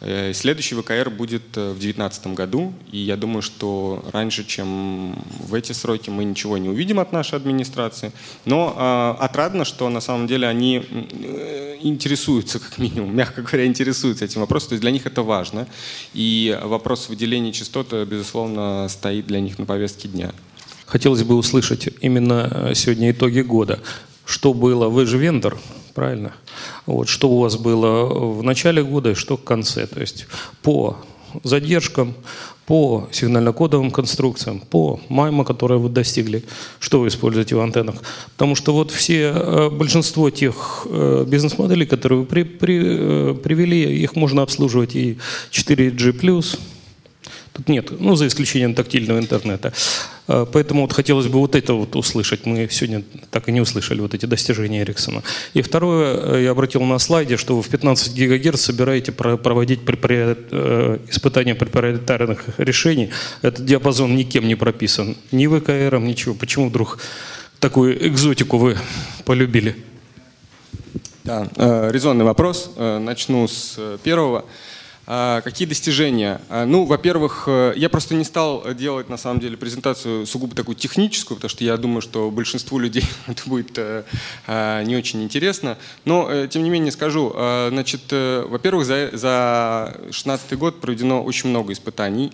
Э, 0.01 0.33
следующий 0.33 0.75
ВКР 0.75 1.09
будет 1.09 1.55
э, 1.55 1.71
в 1.71 1.79
2019 1.79 2.27
году, 2.27 2.73
и 2.91 2.97
я 2.97 3.15
думаю, 3.15 3.41
что 3.41 4.03
раньше, 4.11 4.45
чем 4.45 5.15
в 5.39 5.53
эти 5.53 5.71
сроки, 5.71 6.09
мы 6.09 6.25
ничего 6.25 6.57
не 6.57 6.69
увидим 6.69 6.99
от 6.99 7.13
нашей 7.13 7.35
администрации. 7.35 8.11
Но 8.43 8.75
э, 8.75 9.23
отрадно, 9.23 9.63
что 9.63 9.89
на 9.89 10.01
самом 10.01 10.27
деле 10.27 10.47
они 10.47 10.83
э, 10.89 11.77
интересуются, 11.81 12.59
как 12.59 12.77
минимум, 12.77 13.15
мягко 13.15 13.41
говоря, 13.41 13.65
интересуются 13.65 14.25
этим 14.25 14.41
вопросом, 14.41 14.69
то 14.69 14.73
есть 14.73 14.81
для 14.81 14.91
них 14.91 15.05
это 15.05 15.23
важно. 15.23 15.67
И 16.13 16.57
вопрос 16.63 17.07
выделения 17.07 17.53
частот, 17.53 17.93
безусловно, 17.93 18.87
стоит 18.89 19.27
для 19.27 19.39
них 19.39 19.57
на 19.59 19.65
повестке 19.65 20.09
дня. 20.09 20.31
Хотелось 20.85 21.23
бы 21.23 21.35
услышать 21.35 21.89
именно 22.01 22.71
сегодня 22.75 23.11
итоги 23.11 23.41
года. 23.41 23.79
Что 24.25 24.53
было? 24.53 24.87
Вы 24.89 25.05
же 25.05 25.17
вендор, 25.17 25.57
правильно? 25.95 26.33
Вот, 26.85 27.07
что 27.07 27.29
у 27.29 27.39
вас 27.39 27.57
было 27.57 28.05
в 28.05 28.43
начале 28.43 28.83
года 28.83 29.11
и 29.11 29.15
что 29.15 29.37
в 29.37 29.43
конце. 29.43 29.87
То 29.87 30.01
есть 30.01 30.27
по 30.61 30.97
задержкам, 31.43 32.13
по 32.65 33.07
сигнально-кодовым 33.11 33.91
конструкциям, 33.91 34.59
по 34.59 34.99
майма, 35.09 35.43
которые 35.45 35.79
вы 35.79 35.89
достигли, 35.89 36.43
что 36.79 36.99
вы 36.99 37.07
используете 37.07 37.55
в 37.55 37.59
антеннах. 37.59 37.95
Потому 38.33 38.55
что 38.55 38.73
вот 38.73 38.91
все, 38.91 39.31
э, 39.35 39.69
большинство 39.69 40.29
тех 40.29 40.87
э, 40.89 41.25
бизнес-моделей, 41.27 41.85
которые 41.85 42.19
вы 42.19 42.25
при, 42.25 42.43
при, 42.43 42.81
э, 42.83 43.35
привели, 43.35 44.01
их 44.01 44.15
можно 44.15 44.41
обслуживать 44.41 44.95
и 44.95 45.17
4G+, 45.51 46.57
Тут 47.55 47.69
нет, 47.69 47.91
ну, 48.01 48.15
за 48.15 48.27
исключением 48.27 48.75
тактильного 48.75 49.17
интернета. 49.17 49.71
А, 50.27 50.45
поэтому 50.45 50.81
вот 50.81 50.91
хотелось 50.91 51.27
бы 51.27 51.39
вот 51.39 51.55
это 51.55 51.73
вот 51.73 51.95
услышать. 51.95 52.45
Мы 52.45 52.67
сегодня 52.69 53.01
так 53.31 53.47
и 53.47 53.51
не 53.53 53.61
услышали 53.61 54.01
вот 54.01 54.13
эти 54.13 54.25
достижения 54.25 54.81
Эриксона. 54.81 55.23
И 55.53 55.61
второе, 55.61 56.35
э, 56.35 56.43
я 56.43 56.51
обратил 56.51 56.81
на 56.81 56.99
слайде, 56.99 57.37
что 57.37 57.55
вы 57.55 57.61
в 57.61 57.69
15 57.69 58.13
ГГц 58.13 58.59
собираете 58.59 59.13
проводить 59.13 59.79
э, 59.87 60.99
испытания 61.09 61.55
проприетарных 61.55 62.43
решений. 62.57 63.11
Этот 63.41 63.63
диапазон 63.65 64.17
никем 64.17 64.49
не 64.49 64.55
прописан. 64.55 65.15
Ни 65.31 65.47
ВКР, 65.47 65.97
ничего. 65.99 66.35
Почему 66.35 66.67
вдруг 66.67 66.99
такую 67.61 68.05
экзотику 68.05 68.57
вы 68.57 68.77
полюбили? 69.23 69.77
Да, 71.23 71.47
э, 71.55 71.89
резонный 71.93 72.25
вопрос. 72.25 72.73
Начну 72.75 73.47
с 73.47 73.79
первого. 74.03 74.43
А, 75.07 75.41
какие 75.41 75.67
достижения? 75.67 76.41
А, 76.49 76.65
ну, 76.65 76.85
во-первых, 76.85 77.43
э, 77.47 77.73
я 77.75 77.89
просто 77.89 78.15
не 78.15 78.23
стал 78.23 78.73
делать 78.73 79.07
на 79.07 79.17
самом 79.17 79.39
деле 79.39 79.55
презентацию 79.55 80.25
сугубо 80.25 80.55
такую 80.55 80.75
техническую, 80.75 81.35
потому 81.37 81.49
что 81.49 81.63
я 81.63 81.77
думаю, 81.77 82.01
что 82.01 82.31
большинству 82.31 82.79
людей 82.79 83.03
это 83.27 83.43
будет 83.45 83.77
э, 83.77 84.03
а, 84.47 84.83
не 84.83 84.95
очень 84.95 85.23
интересно. 85.23 85.77
Но, 86.05 86.27
э, 86.31 86.47
тем 86.47 86.63
не 86.63 86.69
менее, 86.69 86.91
скажу. 86.91 87.33
Значит, 87.35 88.11
во-первых, 88.11 88.85
за, 88.85 89.09
за 89.13 89.91
2016 90.03 90.57
год 90.57 90.81
проведено 90.81 91.23
очень 91.23 91.49
много 91.49 91.73
испытаний. 91.73 92.31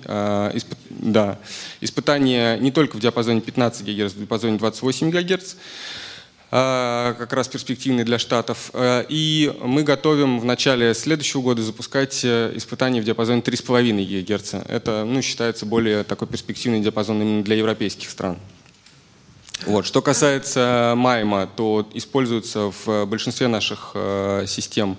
Исп, 0.54 0.74
да, 0.90 1.40
испытания 1.80 2.58
не 2.58 2.72
только 2.72 2.98
в 2.98 3.00
диапазоне 3.00 3.42
15 3.42 3.86
ГГц, 3.86 4.14
в 4.14 4.20
диапазоне 4.20 4.58
28 4.58 5.10
ГГц. 5.10 5.56
А, 6.54 7.14
как 7.14 7.32
раз 7.32 7.48
перспективный 7.48 8.04
для 8.04 8.20
Штатов. 8.20 8.72
А, 8.74 9.06
и 9.08 9.54
мы 9.62 9.84
готовим 9.84 10.38
в 10.38 10.44
начале 10.44 10.94
следующего 10.94 11.42
года 11.42 11.62
запускать 11.62 12.26
э, 12.26 12.52
испытания 12.56 13.00
в 13.00 13.06
диапазоне 13.06 13.40
3,5 13.40 14.24
ГГц. 14.26 14.54
Это 14.68 15.06
ну, 15.06 15.22
считается 15.22 15.66
более 15.66 16.04
такой 16.04 16.28
перспективный 16.28 16.82
диапазон 16.82 17.22
именно 17.22 17.44
для 17.44 17.56
европейских 17.56 18.10
стран. 18.10 18.38
Вот. 19.66 19.86
Что 19.86 20.02
касается 20.02 20.94
майма, 20.98 21.48
то 21.48 21.88
используется 21.94 22.74
в 22.84 23.06
большинстве 23.06 23.48
наших 23.48 23.92
э, 23.94 24.44
систем 24.46 24.98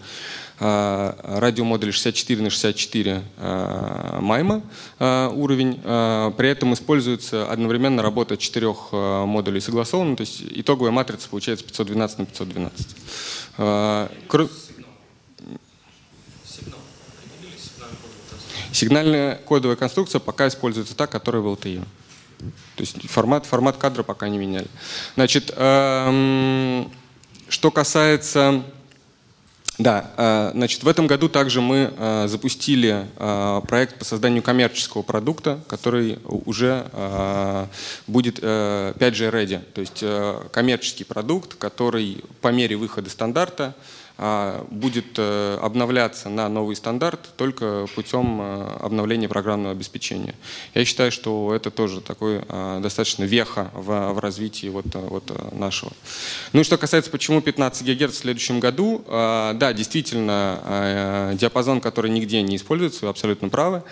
а, 0.64 1.18
радиомодули 1.40 1.90
64 1.90 2.40
на 2.40 2.48
64 2.48 3.22
а, 3.36 4.20
майма 4.20 4.62
а, 5.00 5.28
уровень. 5.28 5.74
При 6.36 6.48
этом 6.48 6.72
используется 6.74 7.50
одновременно 7.50 8.00
работа 8.00 8.36
четырех 8.36 8.92
модулей 8.92 9.60
согласованно, 9.60 10.14
то 10.14 10.20
есть 10.20 10.40
итоговая 10.50 10.92
матрица 10.92 11.28
получается 11.28 11.64
512 11.64 12.18
на 12.20 12.26
512. 12.26 12.88
Сигнальная 18.70 19.36
кодовая 19.44 19.76
конструкция 19.76 20.20
пока 20.20 20.46
используется 20.46 20.96
та, 20.96 21.08
которая 21.08 21.42
в 21.42 21.46
LTE. 21.46 21.84
То 22.76 22.80
есть 22.80 23.08
формат, 23.10 23.46
формат 23.46 23.78
кадра 23.78 24.04
пока 24.04 24.28
не 24.28 24.38
меняли. 24.38 24.68
Значит, 25.16 25.52
эм, 25.56 26.88
что 27.48 27.70
касается 27.72 28.62
да, 29.82 30.10
э, 30.16 30.50
значит, 30.54 30.84
в 30.84 30.88
этом 30.88 31.06
году 31.06 31.28
также 31.28 31.60
мы 31.60 31.92
э, 31.96 32.26
запустили 32.28 33.06
э, 33.16 33.60
проект 33.66 33.98
по 33.98 34.04
созданию 34.04 34.42
коммерческого 34.42 35.02
продукта, 35.02 35.60
который 35.66 36.18
уже 36.24 36.86
будет 38.06 38.38
5G 38.38 39.30
ready, 39.30 39.60
то 39.74 39.80
есть 39.80 40.04
коммерческий 40.52 41.04
продукт, 41.04 41.54
который 41.54 42.22
по 42.40 42.48
мере 42.48 42.76
выхода 42.76 43.10
стандарта 43.10 43.74
будет 44.70 45.18
э, 45.18 45.58
обновляться 45.60 46.28
на 46.28 46.48
новый 46.48 46.76
стандарт 46.76 47.20
только 47.36 47.86
путем 47.94 48.40
э, 48.40 48.76
обновления 48.80 49.28
программного 49.28 49.72
обеспечения. 49.72 50.34
Я 50.74 50.84
считаю, 50.84 51.10
что 51.10 51.54
это 51.54 51.70
тоже 51.70 52.00
такой 52.00 52.42
э, 52.46 52.80
достаточно 52.82 53.24
веха 53.24 53.70
в, 53.74 54.12
в 54.12 54.18
развитии 54.18 54.68
вот, 54.68 54.86
вот 54.94 55.52
нашего. 55.52 55.92
Ну 56.52 56.60
и 56.60 56.64
что 56.64 56.76
касается, 56.76 57.10
почему 57.10 57.40
15 57.40 57.86
ГГц 57.86 58.12
в 58.12 58.18
следующем 58.18 58.60
году, 58.60 59.04
да, 59.08 59.72
действительно, 59.72 61.32
диапазон, 61.34 61.80
который 61.80 62.10
нигде 62.10 62.42
не 62.42 62.56
используется, 62.56 63.06
вы 63.06 63.08
абсолютно 63.08 63.48
правы. 63.48 63.82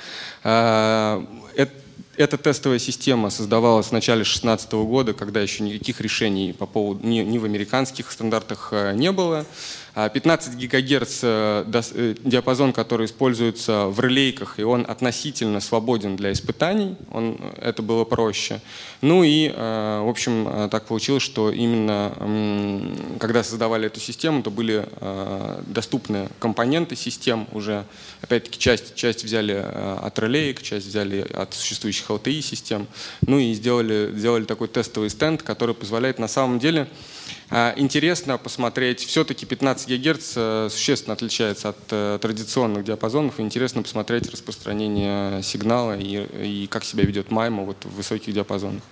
Эта 0.42 2.36
тестовая 2.36 2.78
система 2.78 3.30
создавалась 3.30 3.86
в 3.86 3.92
начале 3.92 4.22
2016 4.22 4.72
года, 4.72 5.14
когда 5.14 5.40
еще 5.40 5.62
никаких 5.62 6.00
решений 6.00 6.52
по 6.52 6.66
поводу 6.66 7.06
ни, 7.06 7.20
ни 7.20 7.38
в 7.38 7.44
американских 7.44 8.10
стандартах 8.10 8.72
не 8.94 9.10
было. 9.12 9.46
15 9.94 10.54
а 10.54 10.56
ГГц 10.56 11.20
э, 11.22 11.64
э, 11.94 12.14
диапазон, 12.24 12.72
который 12.72 13.06
используется 13.06 13.86
в 13.86 13.98
релейках, 14.00 14.58
и 14.58 14.62
он 14.62 14.84
относительно 14.88 15.60
свободен 15.60 16.16
для 16.16 16.32
испытаний, 16.32 16.96
он, 17.12 17.40
это 17.60 17.82
было 17.82 18.04
проще. 18.04 18.60
Ну 19.00 19.24
и, 19.24 19.48
э, 19.48 20.00
в 20.04 20.08
общем, 20.08 20.68
так 20.70 20.86
получилось, 20.86 21.22
что 21.22 21.50
именно 21.50 22.12
когда 23.18 23.42
создавали 23.42 23.86
эту 23.86 24.00
систему, 24.00 24.42
то 24.42 24.50
были 24.50 24.86
доступны 25.66 26.28
компоненты 26.38 26.96
систем 26.96 27.46
уже, 27.52 27.84
опять-таки, 28.22 28.58
часть, 28.58 28.94
часть 28.94 29.24
взяли 29.24 29.52
от 29.52 30.18
релеек, 30.18 30.62
часть 30.62 30.86
взяли 30.86 31.20
от 31.20 31.54
существующих 31.54 32.08
LTE-систем, 32.08 32.86
ну 33.26 33.38
и 33.38 33.52
сделали, 33.54 34.12
сделали 34.14 34.44
такой 34.44 34.68
тестовый 34.68 35.10
стенд, 35.10 35.42
который 35.42 35.74
позволяет 35.74 36.18
на 36.18 36.28
самом 36.28 36.58
деле 36.58 36.88
интересно 37.76 38.38
посмотреть, 38.38 39.00
все-таки 39.00 39.46
15 39.46 39.88
ГГц 39.88 40.72
существенно 40.72 41.14
отличается 41.14 41.70
от 41.70 41.78
э, 41.90 42.18
традиционных 42.20 42.84
диапазонов, 42.84 43.40
интересно 43.40 43.82
посмотреть 43.82 44.30
распространение 44.30 45.42
сигнала 45.42 45.98
и, 45.98 46.64
и 46.64 46.66
как 46.66 46.84
себя 46.84 47.04
ведет 47.04 47.30
майма 47.30 47.64
вот 47.64 47.84
в 47.84 47.94
высоких 47.94 48.34
диапазонах. 48.34 48.82